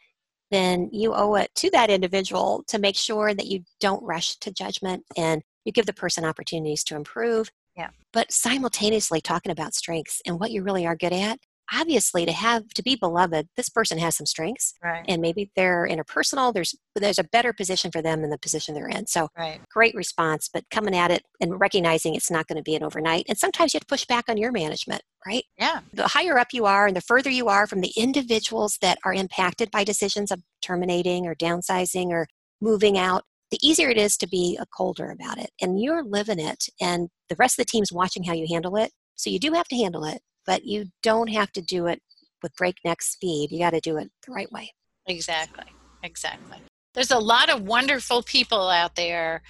then 0.51 0.89
you 0.91 1.13
owe 1.13 1.35
it 1.35 1.53
to 1.55 1.69
that 1.71 1.89
individual 1.89 2.63
to 2.67 2.77
make 2.77 2.95
sure 2.95 3.33
that 3.33 3.47
you 3.47 3.63
don't 3.79 4.03
rush 4.03 4.35
to 4.37 4.51
judgment 4.51 5.03
and 5.17 5.43
you 5.65 5.71
give 5.71 5.85
the 5.85 5.93
person 5.93 6.23
opportunities 6.23 6.83
to 6.85 6.95
improve. 6.95 7.51
Yeah. 7.75 7.89
But 8.13 8.31
simultaneously 8.31 9.19
talking 9.19 9.51
about 9.51 9.73
strengths 9.73 10.21
and 10.25 10.39
what 10.39 10.51
you 10.51 10.63
really 10.63 10.85
are 10.85 10.95
good 10.95 11.13
at. 11.13 11.39
Obviously, 11.73 12.27
to 12.27 12.31
have 12.31 12.69
to 12.75 12.83
be 12.83 12.95
beloved, 12.95 13.47
this 13.57 13.69
person 13.69 13.97
has 13.97 14.15
some 14.15 14.27
strengths, 14.27 14.75
right. 14.83 15.03
and 15.07 15.19
maybe 15.19 15.49
they're 15.55 15.87
interpersonal. 15.89 16.53
There's 16.53 16.75
there's 16.95 17.17
a 17.17 17.23
better 17.23 17.53
position 17.53 17.89
for 17.89 18.03
them 18.03 18.21
than 18.21 18.29
the 18.29 18.37
position 18.37 18.75
they're 18.75 18.87
in. 18.87 19.07
So, 19.07 19.29
right. 19.35 19.59
great 19.73 19.95
response, 19.95 20.47
but 20.53 20.63
coming 20.69 20.95
at 20.95 21.09
it 21.09 21.23
and 21.41 21.59
recognizing 21.59 22.13
it's 22.13 22.29
not 22.29 22.45
going 22.45 22.57
to 22.57 22.63
be 22.63 22.75
an 22.75 22.83
overnight. 22.83 23.25
And 23.27 23.37
sometimes 23.37 23.73
you 23.73 23.79
have 23.79 23.87
to 23.87 23.91
push 23.91 24.05
back 24.05 24.25
on 24.29 24.37
your 24.37 24.51
management, 24.51 25.01
right? 25.25 25.43
Yeah. 25.57 25.79
The 25.91 26.07
higher 26.07 26.37
up 26.37 26.49
you 26.53 26.67
are, 26.67 26.85
and 26.85 26.95
the 26.95 27.01
further 27.01 27.31
you 27.31 27.47
are 27.47 27.65
from 27.65 27.81
the 27.81 27.93
individuals 27.97 28.77
that 28.83 28.99
are 29.03 29.15
impacted 29.15 29.71
by 29.71 29.83
decisions 29.83 30.31
of 30.31 30.41
terminating 30.61 31.25
or 31.25 31.33
downsizing 31.33 32.09
or 32.09 32.27
moving 32.61 32.95
out, 32.95 33.23
the 33.51 33.59
easier 33.61 33.89
it 33.89 33.97
is 33.97 34.17
to 34.17 34.27
be 34.27 34.57
a 34.59 34.65
colder 34.65 35.11
about 35.11 35.37
it. 35.37 35.51
And 35.61 35.81
you're 35.81 36.03
living 36.03 36.39
it, 36.39 36.65
and 36.81 37.09
the 37.29 37.35
rest 37.37 37.59
of 37.59 37.65
the 37.65 37.71
team's 37.71 37.91
watching 37.91 38.23
how 38.23 38.33
you 38.33 38.47
handle 38.49 38.75
it. 38.75 38.91
So 39.15 39.29
you 39.29 39.39
do 39.39 39.53
have 39.53 39.67
to 39.69 39.75
handle 39.75 40.03
it, 40.03 40.21
but 40.45 40.65
you 40.65 40.85
don't 41.03 41.29
have 41.29 41.51
to 41.53 41.61
do 41.61 41.87
it 41.87 42.01
with 42.43 42.55
breakneck 42.55 43.01
speed. 43.01 43.51
You 43.51 43.59
got 43.59 43.71
to 43.71 43.79
do 43.79 43.97
it 43.97 44.09
the 44.25 44.33
right 44.33 44.51
way. 44.51 44.73
Exactly. 45.07 45.65
Exactly. 46.03 46.59
There's 46.93 47.11
a 47.11 47.19
lot 47.19 47.49
of 47.49 47.63
wonderful 47.63 48.23
people 48.23 48.69
out 48.69 48.95
there 48.95 49.41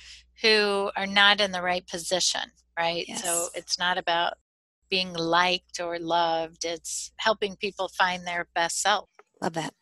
who 0.41 0.91
are 0.95 1.07
not 1.07 1.41
in 1.41 1.51
the 1.51 1.61
right 1.61 1.85
position, 1.87 2.41
right? 2.77 3.05
Yes. 3.07 3.23
So 3.23 3.47
it's 3.53 3.77
not 3.77 3.97
about 3.97 4.33
being 4.89 5.13
liked 5.13 5.79
or 5.79 5.97
loved, 5.99 6.63
it's 6.63 7.11
helping 7.17 7.55
people 7.55 7.89
find 7.97 8.25
their 8.25 8.47
best 8.53 8.81
self. 8.81 9.09
Love 9.41 9.53
that. 9.53 9.73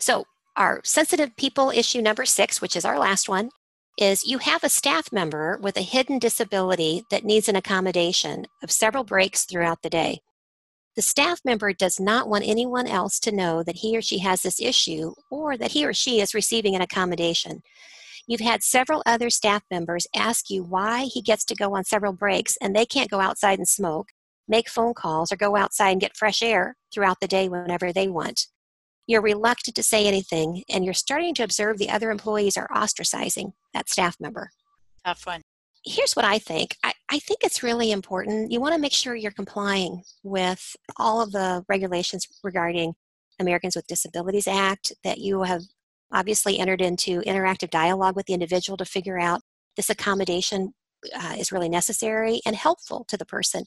So 0.00 0.24
our 0.58 0.80
sensitive 0.84 1.36
people 1.36 1.70
issue 1.70 2.02
number 2.02 2.26
six, 2.26 2.60
which 2.60 2.76
is 2.76 2.84
our 2.84 2.98
last 2.98 3.28
one, 3.28 3.50
is 3.96 4.26
you 4.26 4.38
have 4.38 4.64
a 4.64 4.68
staff 4.68 5.12
member 5.12 5.58
with 5.62 5.76
a 5.76 5.82
hidden 5.82 6.18
disability 6.18 7.04
that 7.10 7.24
needs 7.24 7.48
an 7.48 7.56
accommodation 7.56 8.44
of 8.62 8.70
several 8.70 9.04
breaks 9.04 9.44
throughout 9.44 9.82
the 9.82 9.90
day. 9.90 10.20
The 10.96 11.02
staff 11.02 11.40
member 11.44 11.72
does 11.72 12.00
not 12.00 12.28
want 12.28 12.46
anyone 12.46 12.88
else 12.88 13.20
to 13.20 13.34
know 13.34 13.62
that 13.62 13.76
he 13.76 13.96
or 13.96 14.02
she 14.02 14.18
has 14.18 14.42
this 14.42 14.60
issue 14.60 15.14
or 15.30 15.56
that 15.56 15.70
he 15.70 15.86
or 15.86 15.94
she 15.94 16.20
is 16.20 16.34
receiving 16.34 16.74
an 16.74 16.82
accommodation. 16.82 17.62
You've 18.26 18.40
had 18.40 18.64
several 18.64 19.02
other 19.06 19.30
staff 19.30 19.62
members 19.70 20.08
ask 20.14 20.50
you 20.50 20.64
why 20.64 21.04
he 21.04 21.22
gets 21.22 21.44
to 21.46 21.54
go 21.54 21.76
on 21.76 21.84
several 21.84 22.12
breaks 22.12 22.58
and 22.60 22.74
they 22.74 22.84
can't 22.84 23.10
go 23.10 23.20
outside 23.20 23.58
and 23.58 23.68
smoke, 23.68 24.08
make 24.48 24.68
phone 24.68 24.92
calls, 24.92 25.30
or 25.30 25.36
go 25.36 25.56
outside 25.56 25.90
and 25.90 26.00
get 26.00 26.16
fresh 26.16 26.42
air 26.42 26.76
throughout 26.92 27.20
the 27.20 27.28
day 27.28 27.48
whenever 27.48 27.92
they 27.92 28.08
want. 28.08 28.48
You're 29.08 29.22
reluctant 29.22 29.74
to 29.74 29.82
say 29.82 30.06
anything, 30.06 30.62
and 30.70 30.84
you're 30.84 30.94
starting 30.94 31.34
to 31.34 31.42
observe 31.42 31.78
the 31.78 31.90
other 31.90 32.12
employees 32.12 32.56
are 32.56 32.68
ostracizing 32.68 33.52
that 33.74 33.88
staff 33.88 34.16
member. 34.20 34.50
Tough 35.04 35.26
one. 35.26 35.42
Here's 35.84 36.12
what 36.12 36.24
I 36.24 36.38
think 36.38 36.76
I, 36.84 36.92
I 37.10 37.18
think 37.18 37.40
it's 37.42 37.62
really 37.62 37.90
important. 37.90 38.52
You 38.52 38.60
want 38.60 38.74
to 38.74 38.80
make 38.80 38.92
sure 38.92 39.16
you're 39.16 39.32
complying 39.32 40.02
with 40.22 40.76
all 40.98 41.20
of 41.20 41.32
the 41.32 41.64
regulations 41.68 42.28
regarding 42.44 42.94
Americans 43.40 43.76
with 43.76 43.86
Disabilities 43.86 44.46
Act, 44.46 44.92
that 45.04 45.18
you 45.18 45.42
have 45.42 45.62
obviously 46.12 46.58
entered 46.58 46.80
into 46.80 47.20
interactive 47.22 47.70
dialogue 47.70 48.16
with 48.16 48.26
the 48.26 48.34
individual 48.34 48.76
to 48.76 48.84
figure 48.84 49.18
out 49.18 49.40
this 49.76 49.90
accommodation 49.90 50.74
uh, 51.14 51.36
is 51.38 51.52
really 51.52 51.68
necessary 51.68 52.40
and 52.44 52.56
helpful 52.56 53.04
to 53.08 53.16
the 53.16 53.26
person. 53.26 53.64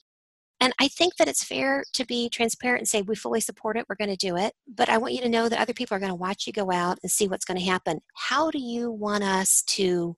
And 0.62 0.72
I 0.78 0.86
think 0.86 1.16
that 1.16 1.26
it's 1.26 1.42
fair 1.42 1.82
to 1.92 2.06
be 2.06 2.28
transparent 2.28 2.82
and 2.82 2.88
say, 2.88 3.02
we 3.02 3.16
fully 3.16 3.40
support 3.40 3.76
it, 3.76 3.84
we're 3.88 3.96
going 3.96 4.16
to 4.16 4.26
do 4.28 4.36
it. 4.36 4.54
But 4.72 4.88
I 4.88 4.96
want 4.96 5.12
you 5.12 5.20
to 5.22 5.28
know 5.28 5.48
that 5.48 5.58
other 5.58 5.72
people 5.72 5.96
are 5.96 5.98
going 5.98 6.12
to 6.12 6.14
watch 6.14 6.46
you 6.46 6.52
go 6.52 6.70
out 6.70 7.00
and 7.02 7.10
see 7.10 7.26
what's 7.26 7.44
going 7.44 7.58
to 7.58 7.66
happen. 7.66 8.00
How 8.14 8.48
do 8.48 8.60
you 8.60 8.88
want 8.88 9.24
us 9.24 9.62
to 9.62 10.16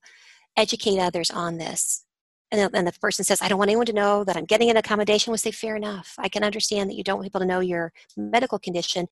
educate 0.55 0.99
others 0.99 1.31
on 1.31 1.57
this? 1.57 2.05
And 2.51 2.61
the, 2.61 2.77
and 2.77 2.85
the 2.85 2.93
person 2.93 3.25
says, 3.25 3.41
I 3.41 3.47
don't 3.47 3.57
want 3.57 3.71
anyone 3.71 3.87
to 3.87 3.93
know 3.93 4.23
that 4.23 4.37
I'm 4.37 4.45
getting 4.45 4.69
an 4.69 4.77
accommodation. 4.77 5.31
We 5.31 5.37
say, 5.39 5.49
fair 5.49 5.75
enough. 5.75 6.13
I 6.19 6.29
can 6.29 6.43
understand 6.43 6.91
that 6.91 6.95
you 6.95 7.03
don't 7.03 7.17
want 7.17 7.25
people 7.25 7.41
to 7.41 7.47
know 7.47 7.59
your 7.59 7.91
medical 8.15 8.59
condition, 8.59 9.07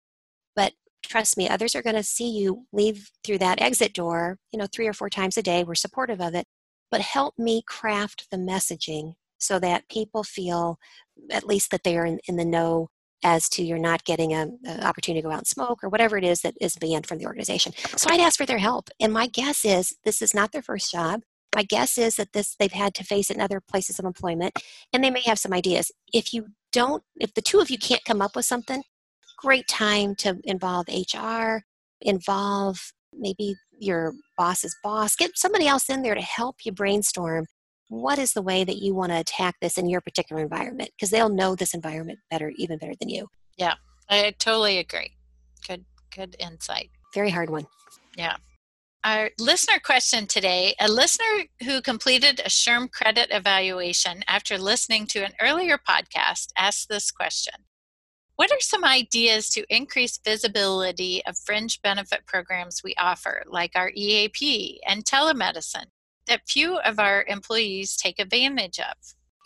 but 0.55 0.73
trust 1.03 1.35
me, 1.35 1.49
others 1.49 1.73
are 1.73 1.81
going 1.81 1.95
to 1.95 2.03
see 2.03 2.29
you 2.29 2.67
leave 2.71 3.09
through 3.23 3.39
that 3.39 3.59
exit 3.59 3.95
door, 3.95 4.37
you 4.51 4.59
know, 4.59 4.67
three 4.71 4.85
or 4.85 4.93
four 4.93 5.09
times 5.09 5.35
a 5.35 5.41
day. 5.41 5.63
We're 5.63 5.73
supportive 5.73 6.21
of 6.21 6.35
it. 6.35 6.45
But 6.91 7.01
help 7.01 7.39
me 7.39 7.63
craft 7.65 8.27
the 8.29 8.37
messaging 8.37 9.15
so 9.43 9.59
that 9.59 9.89
people 9.89 10.23
feel 10.23 10.77
at 11.31 11.45
least 11.45 11.71
that 11.71 11.83
they 11.83 11.97
are 11.97 12.05
in, 12.05 12.19
in 12.27 12.35
the 12.35 12.45
know 12.45 12.89
as 13.23 13.47
to 13.47 13.63
you're 13.63 13.79
not 13.79 14.03
getting 14.03 14.33
an 14.33 14.59
opportunity 14.81 15.21
to 15.21 15.27
go 15.27 15.31
out 15.31 15.39
and 15.39 15.47
smoke 15.47 15.83
or 15.83 15.89
whatever 15.89 16.17
it 16.17 16.23
is 16.23 16.41
that 16.41 16.55
is 16.59 16.75
banned 16.75 17.07
from 17.07 17.17
the 17.17 17.25
organization. 17.25 17.71
So 17.95 18.09
I'd 18.09 18.19
ask 18.19 18.37
for 18.37 18.45
their 18.45 18.57
help. 18.57 18.89
And 18.99 19.13
my 19.13 19.27
guess 19.27 19.63
is 19.63 19.95
this 20.03 20.21
is 20.21 20.33
not 20.33 20.51
their 20.51 20.61
first 20.61 20.91
job. 20.91 21.21
My 21.55 21.63
guess 21.63 21.97
is 21.97 22.15
that 22.15 22.33
this 22.33 22.55
they've 22.57 22.71
had 22.71 22.93
to 22.95 23.03
face 23.03 23.29
it 23.29 23.35
in 23.35 23.41
other 23.41 23.61
places 23.61 23.99
of 23.99 24.05
employment, 24.05 24.57
and 24.91 25.03
they 25.03 25.11
may 25.11 25.21
have 25.21 25.39
some 25.39 25.53
ideas. 25.53 25.91
If 26.11 26.33
you 26.33 26.47
don't, 26.71 27.03
if 27.17 27.33
the 27.33 27.43
two 27.43 27.59
of 27.59 27.69
you 27.69 27.77
can't 27.77 28.03
come 28.05 28.21
up 28.21 28.35
with 28.35 28.45
something, 28.45 28.83
great 29.37 29.67
time 29.67 30.15
to 30.15 30.39
involve 30.45 30.87
HR, 30.87 31.59
involve 32.01 32.91
maybe 33.15 33.55
your 33.79 34.13
boss's 34.35 34.75
boss, 34.83 35.15
get 35.15 35.31
somebody 35.35 35.67
else 35.67 35.89
in 35.89 36.01
there 36.01 36.15
to 36.15 36.21
help 36.21 36.57
you 36.65 36.71
brainstorm 36.71 37.45
what 37.89 38.17
is 38.19 38.33
the 38.33 38.41
way 38.41 38.63
that 38.63 38.77
you 38.77 38.95
want 38.95 39.11
to 39.11 39.19
attack 39.19 39.55
this 39.61 39.77
in 39.77 39.89
your 39.89 40.01
particular 40.01 40.41
environment? 40.41 40.89
Because 40.95 41.09
they'll 41.09 41.29
know 41.29 41.55
this 41.55 41.73
environment 41.73 42.19
better 42.29 42.51
even 42.57 42.77
better 42.77 42.93
than 42.99 43.09
you. 43.09 43.27
Yeah 43.57 43.75
i 44.09 44.33
totally 44.39 44.77
agree. 44.77 45.11
Good 45.67 45.85
good 46.15 46.35
insight. 46.39 46.91
Very 47.13 47.29
hard 47.29 47.49
one. 47.49 47.65
Yeah. 48.17 48.37
Our 49.03 49.31
listener 49.39 49.79
question 49.83 50.27
today 50.27 50.75
a 50.79 50.87
listener 50.87 51.45
who 51.63 51.81
completed 51.81 52.39
a 52.39 52.49
SHRM 52.49 52.91
credit 52.91 53.29
evaluation 53.31 54.23
after 54.27 54.57
listening 54.57 55.07
to 55.07 55.25
an 55.25 55.33
earlier 55.41 55.77
podcast 55.77 56.47
asked 56.57 56.89
this 56.89 57.11
question. 57.11 57.53
What 58.35 58.51
are 58.51 58.59
some 58.59 58.83
ideas 58.83 59.49
to 59.51 59.65
increase 59.69 60.19
visibility 60.23 61.21
of 61.25 61.37
fringe 61.37 61.81
benefit 61.83 62.25
programs 62.25 62.81
we 62.83 62.95
offer, 62.97 63.43
like 63.47 63.71
our 63.75 63.91
EAP 63.93 64.81
and 64.87 65.05
telemedicine? 65.05 65.85
That 66.27 66.47
few 66.47 66.77
of 66.79 66.99
our 66.99 67.25
employees 67.27 67.95
take 67.95 68.19
advantage 68.19 68.79
of. 68.79 68.95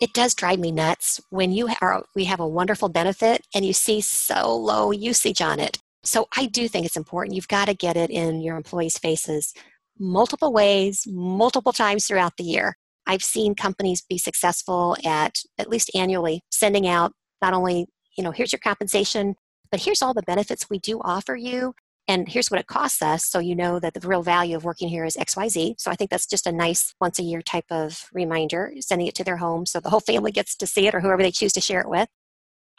It 0.00 0.12
does 0.12 0.34
drive 0.34 0.60
me 0.60 0.70
nuts 0.70 1.20
when 1.30 1.52
you 1.52 1.68
are 1.80 2.04
we 2.14 2.24
have 2.24 2.40
a 2.40 2.46
wonderful 2.46 2.88
benefit 2.88 3.46
and 3.54 3.64
you 3.64 3.72
see 3.72 4.00
so 4.00 4.54
low 4.56 4.92
usage 4.92 5.40
on 5.40 5.58
it. 5.58 5.78
So 6.04 6.28
I 6.36 6.46
do 6.46 6.68
think 6.68 6.86
it's 6.86 6.96
important. 6.96 7.34
You've 7.34 7.48
got 7.48 7.66
to 7.66 7.74
get 7.74 7.96
it 7.96 8.08
in 8.10 8.40
your 8.40 8.56
employees' 8.56 8.98
faces 8.98 9.52
multiple 9.98 10.52
ways, 10.52 11.04
multiple 11.08 11.72
times 11.72 12.06
throughout 12.06 12.36
the 12.36 12.44
year. 12.44 12.76
I've 13.06 13.24
seen 13.24 13.54
companies 13.54 14.02
be 14.08 14.18
successful 14.18 14.96
at 15.04 15.38
at 15.58 15.68
least 15.68 15.90
annually 15.94 16.42
sending 16.50 16.86
out 16.86 17.12
not 17.42 17.54
only, 17.54 17.86
you 18.16 18.22
know, 18.22 18.30
here's 18.30 18.52
your 18.52 18.60
compensation, 18.60 19.34
but 19.70 19.80
here's 19.80 20.02
all 20.02 20.14
the 20.14 20.22
benefits 20.22 20.70
we 20.70 20.78
do 20.78 21.00
offer 21.02 21.34
you 21.34 21.74
and 22.08 22.28
here's 22.28 22.50
what 22.50 22.58
it 22.58 22.66
costs 22.66 23.02
us 23.02 23.24
so 23.24 23.38
you 23.38 23.54
know 23.54 23.78
that 23.78 23.94
the 23.94 24.08
real 24.08 24.22
value 24.22 24.56
of 24.56 24.64
working 24.64 24.88
here 24.88 25.04
is 25.04 25.16
xyz 25.16 25.74
so 25.78 25.90
i 25.90 25.94
think 25.94 26.10
that's 26.10 26.26
just 26.26 26.46
a 26.46 26.52
nice 26.52 26.94
once 27.00 27.18
a 27.18 27.22
year 27.22 27.42
type 27.42 27.66
of 27.70 28.06
reminder 28.12 28.72
sending 28.80 29.06
it 29.06 29.14
to 29.14 29.22
their 29.22 29.36
home 29.36 29.66
so 29.66 29.78
the 29.80 29.90
whole 29.90 30.00
family 30.08 30.32
gets 30.32 30.56
to 30.56 30.66
see 30.66 30.86
it 30.86 30.94
or 30.94 31.00
whoever 31.00 31.22
they 31.22 31.30
choose 31.30 31.52
to 31.52 31.60
share 31.60 31.80
it 31.80 31.88
with. 31.88 32.08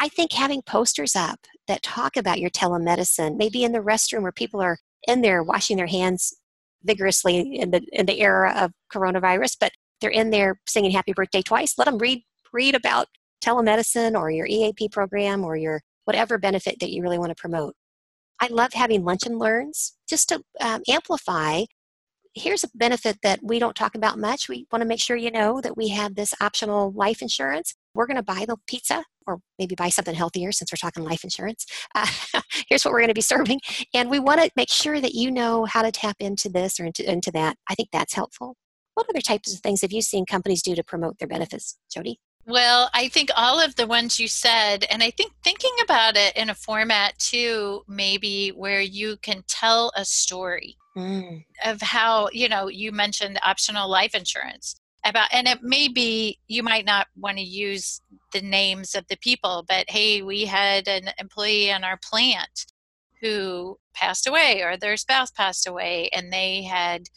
I 0.02 0.08
think 0.08 0.32
having 0.32 0.62
posters 0.62 1.16
up 1.16 1.40
that 1.68 1.84
talk 1.84 2.16
about 2.16 2.40
your 2.40 2.50
telemedicine 2.50 3.38
maybe 3.38 3.64
in 3.64 3.74
the 3.74 3.80
restroom 3.80 4.22
where 4.22 4.32
people 4.32 4.62
are 4.62 4.80
in 5.08 5.22
there 5.22 5.44
washing 5.44 5.78
their 5.78 5.88
hands 5.88 6.34
vigorously 6.84 7.60
in 7.60 7.72
the 7.72 7.82
in 7.92 8.06
the 8.06 8.22
era 8.22 8.54
of 8.58 8.72
coronavirus 8.94 9.58
but 9.60 9.74
they're 10.00 10.10
in 10.10 10.30
there 10.30 10.60
singing 10.68 10.92
happy 10.92 11.12
birthday 11.12 11.42
twice 11.42 11.78
let 11.78 11.86
them 11.86 11.98
read 11.98 12.24
read 12.54 12.76
about 12.76 13.08
telemedicine 13.44 14.18
or 14.18 14.32
your 14.32 14.46
eap 14.48 14.80
program 14.92 15.44
or 15.44 15.58
your 15.58 15.82
whatever 16.06 16.38
benefit 16.38 16.78
that 16.80 16.92
you 16.92 17.02
really 17.04 17.20
want 17.20 17.30
to 17.30 17.36
promote 17.36 17.76
I 18.40 18.48
love 18.48 18.74
having 18.74 19.04
lunch 19.04 19.26
and 19.26 19.38
learns 19.38 19.96
just 20.10 20.30
to 20.30 20.42
um, 20.62 20.82
amplify. 20.88 21.64
Here's 22.36 22.64
a 22.64 22.70
benefit 22.76 23.18
that 23.24 23.40
we 23.44 23.60
don't 23.60 23.76
talk 23.76 23.96
about 23.96 24.18
much. 24.18 24.48
We 24.48 24.66
want 24.72 24.82
to 24.82 24.88
make 24.88 25.02
sure 25.02 25.18
you 25.18 25.32
know 25.32 25.62
that 25.62 25.76
we 25.76 25.90
have 25.90 26.16
this 26.16 26.34
optional 26.40 26.92
life 26.92 27.22
insurance. 27.22 27.76
We're 27.94 28.06
going 28.06 28.18
to 28.18 28.24
buy 28.24 28.46
the 28.48 28.56
pizza 28.68 29.04
or 29.28 29.40
maybe 29.58 29.76
buy 29.76 29.90
something 29.90 30.16
healthier 30.16 30.52
since 30.52 30.72
we're 30.72 30.78
talking 30.78 31.04
life 31.04 31.24
insurance. 31.24 31.66
Uh, 31.96 32.08
here's 32.70 32.86
what 32.86 32.92
we're 32.92 33.00
going 33.00 33.10
to 33.10 33.14
be 33.14 33.22
serving. 33.22 33.60
And 33.94 34.10
we 34.10 34.20
want 34.20 34.42
to 34.42 34.50
make 34.56 34.70
sure 34.70 35.02
that 35.02 35.14
you 35.14 35.32
know 35.32 35.66
how 35.66 35.82
to 35.82 35.92
tap 35.92 36.16
into 36.20 36.50
this 36.50 36.80
or 36.80 36.86
into, 36.86 37.10
into 37.10 37.32
that. 37.32 37.58
I 37.70 37.76
think 37.76 37.90
that's 37.92 38.14
helpful. 38.14 38.56
What 38.94 39.08
other 39.10 39.22
types 39.22 39.54
of 39.54 39.62
things 39.62 39.82
have 39.82 39.92
you 39.92 40.02
seen 40.02 40.26
companies 40.26 40.62
do 40.62 40.76
to 40.76 40.84
promote 40.84 41.20
their 41.20 41.28
benefits, 41.28 41.78
JoDee? 41.96 42.16
Well, 42.50 42.90
I 42.96 43.10
think 43.10 43.30
all 43.36 43.60
of 43.60 43.76
the 43.76 43.86
ones 43.86 44.20
you 44.20 44.28
said, 44.28 44.84
and 44.90 45.04
I 45.04 45.12
think 45.12 45.34
thinking 45.44 45.76
about 45.84 46.18
it 46.18 46.36
in 46.36 46.50
a 46.50 46.56
format 46.56 47.16
too, 47.20 47.84
maybe 47.88 48.50
where 48.50 48.82
you 48.82 49.18
can 49.18 49.44
tell 49.48 49.92
a 49.96 50.04
story 50.04 50.76
mm. 50.98 51.46
of 51.64 51.80
how, 51.80 52.30
you 52.34 52.50
know, 52.50 52.68
you 52.68 52.92
mentioned 52.92 53.40
optional 53.46 53.88
life 53.88 54.16
insurance 54.16 54.82
about, 55.06 55.30
and 55.32 55.48
it 55.48 55.62
may 55.62 55.90
be 55.90 56.40
you 56.48 56.64
might 56.64 56.86
not 56.86 57.06
want 57.16 57.38
to 57.38 57.44
use 57.44 58.02
the 58.34 58.42
names 58.42 58.96
of 58.96 59.06
the 59.10 59.18
people, 59.18 59.64
but 59.70 59.88
hey, 59.88 60.24
we 60.24 60.46
had 60.46 60.88
an 60.88 61.12
employee 61.20 61.70
in 61.70 61.84
our 61.84 62.00
plant 62.04 62.66
who 63.22 63.78
passed 63.94 64.26
away 64.26 64.64
or 64.64 64.76
their 64.76 64.98
spouse 64.98 65.30
passed 65.30 65.68
away 65.68 66.10
and 66.14 66.34
they 66.34 66.64
had 66.64 67.10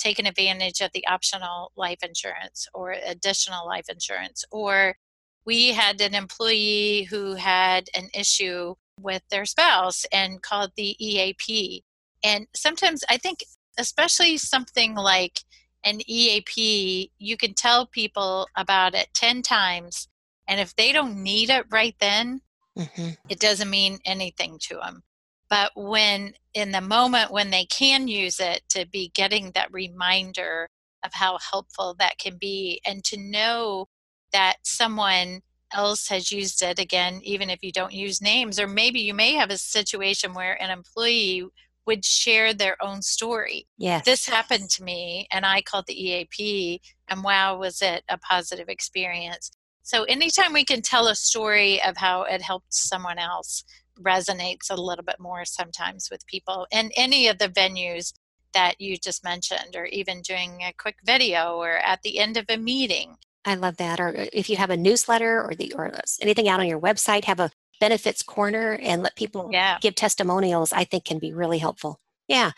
taken 0.00 0.26
advantage 0.26 0.80
of 0.80 0.90
the 0.92 1.06
optional 1.06 1.70
life 1.76 2.02
insurance 2.02 2.66
or 2.74 2.96
additional 3.06 3.66
life 3.66 3.88
insurance. 3.88 4.44
Or 4.50 4.96
we 5.44 5.68
had 5.68 6.00
an 6.00 6.14
employee 6.14 7.04
who 7.04 7.34
had 7.34 7.88
an 7.94 8.08
issue 8.14 8.74
with 9.00 9.22
their 9.30 9.44
spouse 9.44 10.04
and 10.12 10.42
called 10.42 10.72
the 10.76 10.96
EAP. 10.98 11.84
And 12.24 12.46
sometimes 12.54 13.04
I 13.08 13.16
think, 13.16 13.44
especially 13.78 14.36
something 14.36 14.94
like 14.94 15.40
an 15.84 16.00
EAP, 16.06 17.10
you 17.18 17.36
can 17.36 17.54
tell 17.54 17.86
people 17.86 18.48
about 18.56 18.94
it 18.94 19.08
10 19.14 19.42
times. 19.42 20.08
And 20.48 20.60
if 20.60 20.74
they 20.76 20.92
don't 20.92 21.22
need 21.22 21.48
it 21.50 21.64
right 21.70 21.94
then, 22.00 22.40
mm-hmm. 22.76 23.10
it 23.28 23.38
doesn't 23.38 23.70
mean 23.70 23.98
anything 24.04 24.58
to 24.68 24.74
them 24.76 25.02
but 25.50 25.72
when 25.74 26.32
in 26.54 26.70
the 26.70 26.80
moment 26.80 27.32
when 27.32 27.50
they 27.50 27.66
can 27.66 28.08
use 28.08 28.40
it 28.40 28.62
to 28.70 28.86
be 28.86 29.10
getting 29.14 29.50
that 29.50 29.72
reminder 29.72 30.68
of 31.04 31.12
how 31.12 31.38
helpful 31.50 31.94
that 31.98 32.18
can 32.18 32.38
be 32.38 32.80
and 32.86 33.04
to 33.04 33.16
know 33.18 33.86
that 34.32 34.56
someone 34.62 35.40
else 35.72 36.08
has 36.08 36.32
used 36.32 36.62
it 36.62 36.78
again 36.78 37.20
even 37.22 37.50
if 37.50 37.62
you 37.62 37.72
don't 37.72 37.92
use 37.92 38.22
names 38.22 38.58
or 38.58 38.66
maybe 38.66 39.00
you 39.00 39.14
may 39.14 39.34
have 39.34 39.50
a 39.50 39.58
situation 39.58 40.32
where 40.32 40.60
an 40.62 40.70
employee 40.70 41.44
would 41.86 42.04
share 42.04 42.52
their 42.52 42.76
own 42.82 43.02
story. 43.02 43.66
Yes. 43.78 44.04
This 44.04 44.26
happened 44.26 44.70
to 44.70 44.84
me 44.84 45.26
and 45.32 45.46
I 45.46 45.62
called 45.62 45.86
the 45.86 46.00
EAP 46.00 46.80
and 47.08 47.24
wow 47.24 47.58
was 47.58 47.82
it 47.82 48.04
a 48.08 48.18
positive 48.18 48.68
experience. 48.68 49.50
So 49.82 50.04
anytime 50.04 50.52
we 50.52 50.64
can 50.64 50.82
tell 50.82 51.08
a 51.08 51.14
story 51.14 51.82
of 51.82 51.96
how 51.96 52.22
it 52.22 52.42
helped 52.42 52.72
someone 52.72 53.18
else, 53.18 53.64
resonates 54.02 54.70
a 54.70 54.80
little 54.80 55.04
bit 55.04 55.18
more 55.18 55.44
sometimes 55.44 56.08
with 56.10 56.26
people 56.26 56.66
in 56.70 56.90
any 56.96 57.28
of 57.28 57.38
the 57.38 57.48
venues 57.48 58.12
that 58.52 58.80
you 58.80 58.96
just 58.96 59.22
mentioned, 59.22 59.76
or 59.76 59.84
even 59.86 60.22
doing 60.22 60.62
a 60.62 60.72
quick 60.76 60.96
video 61.04 61.56
or 61.56 61.78
at 61.78 62.02
the 62.02 62.18
end 62.18 62.36
of 62.36 62.46
a 62.48 62.56
meeting. 62.56 63.16
I 63.44 63.54
love 63.54 63.76
that. 63.76 64.00
Or 64.00 64.08
uh, 64.08 64.26
if 64.32 64.50
you 64.50 64.56
have 64.56 64.70
a 64.70 64.76
newsletter 64.76 65.42
or 65.42 65.54
the 65.54 65.72
or 65.76 65.92
anything 66.20 66.48
out 66.48 66.60
on 66.60 66.66
your 66.66 66.80
website, 66.80 67.24
have 67.24 67.40
a 67.40 67.50
benefits 67.80 68.22
corner 68.22 68.78
and 68.82 69.02
let 69.02 69.16
people 69.16 69.48
yeah. 69.52 69.78
give 69.80 69.94
testimonials. 69.94 70.72
I 70.72 70.84
think 70.84 71.04
can 71.04 71.18
be 71.18 71.32
really 71.32 71.58
helpful. 71.58 72.00
Yeah, 72.28 72.50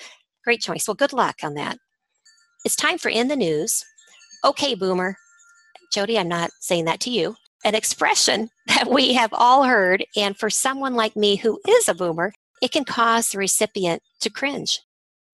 great 0.45 0.61
choice. 0.61 0.89
Well, 0.89 0.95
good 0.95 1.13
luck 1.13 1.37
on 1.43 1.55
that. 1.55 1.79
It's 2.65 2.77
time 2.77 2.99
for 2.99 3.09
in 3.09 3.29
the 3.29 3.37
news. 3.37 3.85
Okay, 4.45 4.75
boomer. 4.75 5.17
JoDee, 5.95 6.19
I'm 6.19 6.29
not 6.29 6.51
saying 6.61 6.87
that 6.87 7.01
to 7.01 7.11
you 7.11 7.37
an 7.64 7.75
expression 7.75 8.51
that 8.66 8.90
we 8.90 9.14
have 9.14 9.33
all 9.33 9.64
heard, 9.64 10.05
and 10.16 10.37
for 10.37 10.51
someone 10.51 10.94
like 10.94 11.16
me 11.16 11.37
who 11.37 11.61
is 11.68 11.88
a 11.88 11.94
boomer, 11.94 12.33
it 12.61 12.72
can 12.72 12.85
cause 12.85 13.31
the 13.31 13.38
recipient 13.38 14.03
to 14.20 14.31
cringe. 14.31 14.81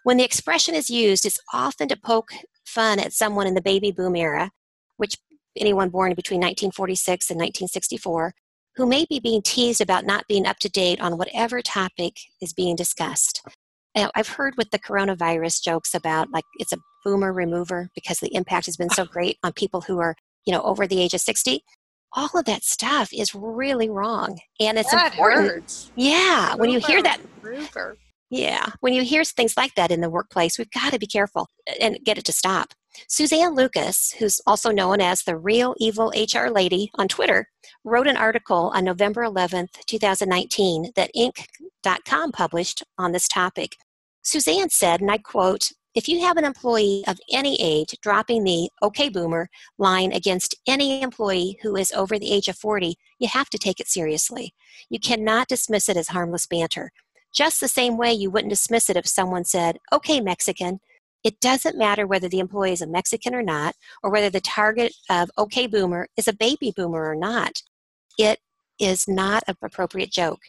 When 0.05 0.17
the 0.17 0.25
expression 0.25 0.75
is 0.75 0.89
used, 0.89 1.27
it's 1.27 1.41
often 1.53 1.89
to 1.89 1.97
poke 1.97 2.31
fun 2.65 2.99
at 2.99 3.13
someone 3.13 3.47
in 3.47 3.55
the 3.55 3.61
baby 3.61 3.91
boom 3.91 4.17
era, 4.17 4.51
which 4.97 5.17
anyone 5.57 5.91
born 5.91 6.15
between 6.15 6.41
1946 6.41 7.31
and 7.31 7.37
1964, 7.37 8.33
who 8.77 8.87
may 8.87 9.05
be 9.09 9.21
being 9.21 9.43
teased 9.43 9.81
about 9.81 10.07
not 10.07 10.27
being 10.29 10.47
up 10.47 10.59
to 10.61 10.69
date 10.69 11.01
on 11.01 11.19
whatever 11.19 11.61
topic 11.61 12.15
is 12.41 12.53
being 12.53 12.77
discussed. 12.77 13.43
I've 14.15 14.29
heard 14.29 14.55
with 14.57 14.71
the 14.71 14.79
coronavirus 14.79 15.63
jokes 15.63 15.95
about 15.95 16.31
like 16.31 16.45
it's 16.59 16.73
a 16.73 16.79
boomer 17.05 17.33
remover 17.33 17.91
because 17.95 18.21
the 18.21 18.35
impact 18.35 18.67
has 18.67 18.77
been 18.77 18.91
so 18.91 19.05
great 19.13 19.39
on 19.43 19.53
people 19.53 19.81
who 19.81 19.99
are, 19.99 20.15
you 20.47 20.53
know, 20.53 20.63
over 20.63 20.87
the 20.87 21.01
age 21.01 21.15
of 21.15 21.21
60 21.21 21.65
all 22.13 22.31
of 22.35 22.45
that 22.47 22.65
stuff 22.65 23.11
is 23.13 23.35
really 23.35 23.89
wrong 23.89 24.39
and 24.61 24.79
it's 24.79 24.91
that 24.91 25.13
important. 25.13 25.49
hurts. 25.49 25.91
yeah 25.97 26.55
when 26.57 26.71
you 26.71 26.81
hear 26.81 27.03
that 27.03 27.19
yeah 28.31 28.67
when 28.81 28.93
you 28.93 29.03
hear 29.03 29.25
things 29.25 29.57
like 29.57 29.75
that 29.75 29.91
in 29.91 30.01
the 30.01 30.11
workplace 30.11 30.59
we've 30.59 30.71
got 30.71 30.93
to 30.93 30.99
be 30.99 31.07
careful 31.07 31.49
and 31.81 31.99
get 32.05 32.19
it 32.19 32.25
to 32.25 32.33
stop. 32.33 32.73
Suzanne 33.09 33.55
lucas 33.55 34.15
who's 34.19 34.41
also 34.47 34.71
known 34.71 35.01
as 35.01 35.23
the 35.23 35.37
real 35.37 35.75
evil 35.79 36.13
hr 36.35 36.49
lady 36.49 36.91
on 36.97 37.09
twitter 37.09 37.49
wrote 37.85 38.07
an 38.07 38.17
article 38.17 38.73
on 38.75 38.85
november 38.85 39.23
11th 39.23 39.85
2019 39.87 40.93
that 40.97 41.11
inc.com 41.17 42.33
published 42.33 42.83
on 42.97 43.13
this 43.13 43.29
topic. 43.29 43.77
Suzanne 44.23 44.71
said 44.71 45.01
and 45.01 45.11
i 45.11 45.19
quote 45.19 45.71
if 45.95 46.09
you 46.09 46.21
have 46.21 46.37
an 46.37 46.45
employee 46.45 47.03
of 47.07 47.19
any 47.33 47.57
age 47.61 47.95
dropping 48.03 48.45
the 48.45 48.69
okay 48.83 49.09
boomer 49.09 49.49
line 49.79 50.13
against 50.13 50.55
any 50.67 51.03
employee 51.03 51.59
who 51.63 51.77
is 51.77 51.93
over 51.93 52.19
the 52.19 52.33
age 52.33 52.49
of 52.49 52.57
40, 52.57 52.97
you 53.19 53.29
have 53.29 53.49
to 53.51 53.59
take 53.59 53.81
it 53.81 53.89
seriously. 53.89 54.55
You 54.91 55.01
cannot 55.01 55.49
dismiss 55.49 55.89
it 55.89 55.97
as 55.97 56.09
harmless 56.09 56.47
banter. 56.47 56.93
Just 57.35 57.61
the 57.61 57.69
same 57.69 57.97
way 57.97 58.13
you 58.13 58.31
wouldn't 58.31 58.51
dismiss 58.51 58.89
it 58.89 58.97
if 58.97 59.07
someone 59.07 59.45
said, 59.45 59.79
okay, 59.93 60.21
Mexican. 60.21 60.81
It 61.25 61.41
doesn't 61.41 61.77
matter 61.77 62.07
whether 62.07 62.29
the 62.29 62.39
employee 62.39 62.73
is 62.73 62.81
a 62.83 62.87
Mexican 62.87 63.35
or 63.35 63.43
not, 63.43 63.75
or 64.03 64.11
whether 64.11 64.31
the 64.31 64.41
target 64.41 64.95
of 65.11 65.31
okay 65.37 65.67
boomer 65.67 66.09
is 66.17 66.29
a 66.29 66.33
baby 66.33 66.73
boomer 66.75 67.11
or 67.11 67.17
not. 67.17 67.63
It 68.19 68.39
is 68.79 69.09
not 69.09 69.43
an 69.49 69.57
appropriate 69.61 70.13
joke. 70.13 70.41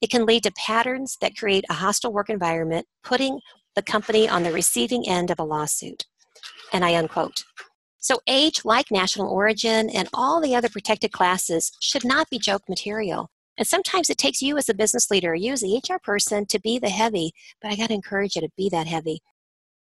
It 0.00 0.10
can 0.10 0.26
lead 0.26 0.42
to 0.42 0.52
patterns 0.52 1.16
that 1.20 1.36
create 1.36 1.64
a 1.70 1.74
hostile 1.74 2.12
work 2.12 2.28
environment, 2.28 2.86
putting 3.02 3.40
the 3.78 3.82
company 3.82 4.28
on 4.28 4.42
the 4.42 4.52
receiving 4.52 5.06
end 5.06 5.30
of 5.30 5.38
a 5.38 5.44
lawsuit. 5.44 6.04
And 6.72 6.84
I 6.84 6.96
unquote. 6.96 7.44
So, 8.00 8.18
age, 8.26 8.64
like 8.64 8.90
national 8.90 9.28
origin 9.28 9.88
and 9.90 10.08
all 10.12 10.40
the 10.40 10.56
other 10.56 10.68
protected 10.68 11.12
classes, 11.12 11.70
should 11.80 12.04
not 12.04 12.28
be 12.28 12.40
joke 12.40 12.62
material. 12.68 13.30
And 13.56 13.68
sometimes 13.68 14.10
it 14.10 14.18
takes 14.18 14.42
you 14.42 14.56
as 14.56 14.68
a 14.68 14.74
business 14.74 15.12
leader, 15.12 15.32
you 15.32 15.52
as 15.52 15.60
the 15.60 15.76
HR 15.76 16.00
person, 16.02 16.44
to 16.46 16.60
be 16.60 16.80
the 16.80 16.88
heavy, 16.88 17.30
but 17.62 17.70
I 17.70 17.76
got 17.76 17.88
to 17.88 17.94
encourage 17.94 18.34
you 18.34 18.42
to 18.42 18.50
be 18.56 18.68
that 18.70 18.88
heavy. 18.88 19.20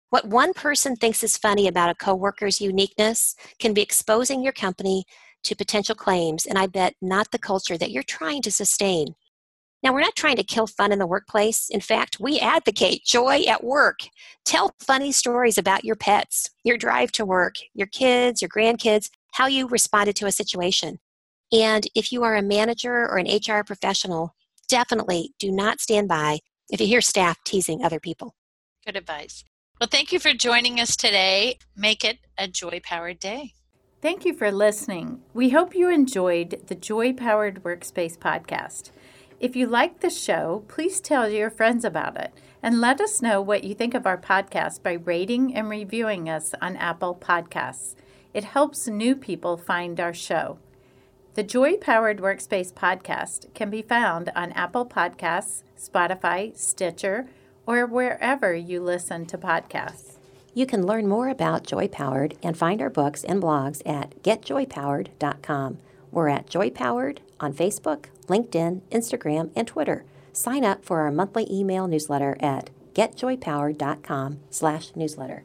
What 0.09 0.27
one 0.27 0.53
person 0.53 0.97
thinks 0.97 1.23
is 1.23 1.37
funny 1.37 1.65
about 1.65 1.89
a 1.89 1.95
coworker's 1.95 2.59
uniqueness 2.59 3.33
can 3.59 3.73
be 3.73 3.81
exposing 3.81 4.43
your 4.43 4.53
company 4.53 5.05
to 5.43 5.55
potential 5.55 5.95
claims, 5.95 6.45
and 6.45 6.57
I 6.57 6.67
bet 6.67 6.95
not 7.01 7.31
the 7.31 7.39
culture 7.39 7.77
that 7.77 7.91
you're 7.91 8.03
trying 8.03 8.41
to 8.41 8.51
sustain. 8.51 9.15
Now, 9.85 9.93
we're 9.93 9.99
not 9.99 10.15
trying 10.15 10.37
to 10.37 10.43
kill 10.43 10.65
fun 10.65 10.91
in 10.91 10.97
the 10.97 11.05
workplace. 11.05 11.69
In 11.69 11.79
fact, 11.79 12.19
we 12.19 12.39
advocate 12.39 13.05
joy 13.05 13.43
at 13.43 13.63
work. 13.63 13.99
Tell 14.43 14.73
funny 14.79 15.11
stories 15.11 15.59
about 15.59 15.85
your 15.85 15.95
pets, 15.95 16.49
your 16.63 16.75
drive 16.75 17.11
to 17.11 17.23
work, 17.23 17.53
your 17.75 17.85
kids, 17.85 18.41
your 18.41 18.49
grandkids, 18.49 19.11
how 19.33 19.45
you 19.45 19.67
responded 19.67 20.15
to 20.15 20.25
a 20.25 20.31
situation. 20.31 20.97
And 21.53 21.85
if 21.93 22.11
you 22.11 22.23
are 22.23 22.35
a 22.35 22.41
manager 22.41 23.07
or 23.07 23.17
an 23.17 23.27
HR 23.27 23.63
professional, 23.63 24.33
definitely 24.67 25.35
do 25.37 25.51
not 25.51 25.79
stand 25.79 26.07
by 26.07 26.39
if 26.71 26.81
you 26.81 26.87
hear 26.87 27.01
staff 27.01 27.37
teasing 27.43 27.83
other 27.83 27.99
people. 27.99 28.33
Good 28.87 28.95
advice. 28.95 29.43
Well, 29.79 29.89
thank 29.91 30.11
you 30.11 30.17
for 30.17 30.33
joining 30.33 30.79
us 30.79 30.95
today. 30.95 31.59
Make 31.75 32.03
it 32.03 32.17
a 32.39 32.47
joy 32.47 32.81
powered 32.83 33.19
day. 33.19 33.53
Thank 34.01 34.25
you 34.25 34.33
for 34.33 34.51
listening. 34.51 35.21
We 35.35 35.49
hope 35.49 35.75
you 35.75 35.89
enjoyed 35.89 36.63
the 36.67 36.75
Joy 36.75 37.13
Powered 37.13 37.63
Workspace 37.63 38.17
podcast. 38.17 38.89
If 39.39 39.55
you 39.55 39.67
like 39.67 39.99
the 39.99 40.09
show, 40.09 40.63
please 40.67 41.01
tell 41.01 41.29
your 41.29 41.49
friends 41.49 41.83
about 41.83 42.17
it 42.17 42.31
and 42.63 42.79
let 42.79 43.01
us 43.01 43.21
know 43.21 43.41
what 43.41 43.63
you 43.63 43.75
think 43.75 43.93
of 43.93 44.05
our 44.07 44.17
podcast 44.17 44.81
by 44.81 44.93
rating 44.93 45.53
and 45.53 45.69
reviewing 45.69 46.29
us 46.29 46.55
on 46.61 46.77
Apple 46.77 47.15
Podcasts. 47.15 47.95
It 48.33 48.45
helps 48.45 48.87
new 48.87 49.15
people 49.15 49.57
find 49.57 49.99
our 49.99 50.13
show. 50.13 50.57
The 51.35 51.43
Joy 51.43 51.75
Powered 51.75 52.19
Workspace 52.19 52.73
podcast 52.73 53.53
can 53.53 53.69
be 53.69 53.81
found 53.81 54.31
on 54.37 54.53
Apple 54.53 54.85
Podcasts, 54.85 55.63
Spotify, 55.77 56.57
Stitcher, 56.57 57.27
or 57.67 57.85
wherever 57.85 58.55
you 58.55 58.81
listen 58.81 59.25
to 59.25 59.37
podcasts. 59.37 60.15
You 60.53 60.65
can 60.65 60.85
learn 60.85 61.09
more 61.09 61.27
about 61.27 61.65
Joy 61.65 61.89
Powered 61.89 62.37
and 62.41 62.57
find 62.57 62.81
our 62.81 62.89
books 62.89 63.25
and 63.25 63.43
blogs 63.43 63.81
at 63.85 64.23
getjoypowered.com. 64.23 65.79
We're 66.09 66.29
at 66.29 66.49
Joy 66.49 66.69
Powered 66.69 67.19
on 67.41 67.53
Facebook, 67.53 68.05
LinkedIn, 68.27 68.81
Instagram, 68.91 69.51
and 69.55 69.67
Twitter. 69.67 70.03
Sign 70.33 70.65
up 70.65 70.83
for 70.83 71.01
our 71.01 71.11
monthly 71.11 71.47
email 71.51 71.87
newsletter 71.87 72.35
at 72.39 72.69
getjoypowered.com/newsletter. 72.93 75.43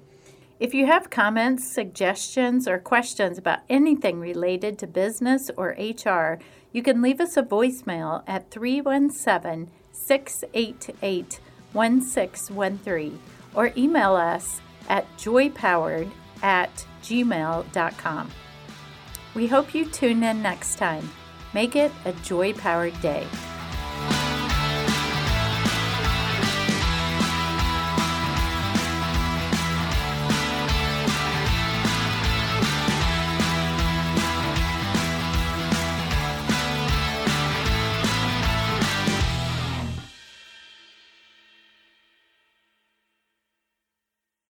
If 0.60 0.74
you 0.74 0.86
have 0.86 1.08
comments, 1.08 1.72
suggestions, 1.72 2.68
or 2.68 2.78
questions 2.78 3.38
about 3.38 3.60
anything 3.70 4.20
related 4.20 4.78
to 4.78 4.86
business 4.86 5.50
or 5.56 5.74
HR, 5.78 6.38
you 6.72 6.82
can 6.82 7.00
leave 7.00 7.20
us 7.20 7.36
a 7.36 7.42
voicemail 7.42 8.22
at 8.26 8.50
317 8.50 9.70
688 9.92 11.40
1613 11.72 13.18
or 13.54 13.72
email 13.76 14.14
us 14.14 14.60
at 14.88 15.06
joypowered 15.16 16.10
at 16.42 16.86
gmail.com. 17.02 18.30
We 19.34 19.46
hope 19.46 19.74
you 19.74 19.86
tune 19.86 20.22
in 20.22 20.42
next 20.42 20.76
time. 20.76 21.08
Make 21.52 21.74
it 21.76 21.92
a 22.04 22.12
joy 22.12 22.52
powered 22.52 23.00
day. 23.00 23.26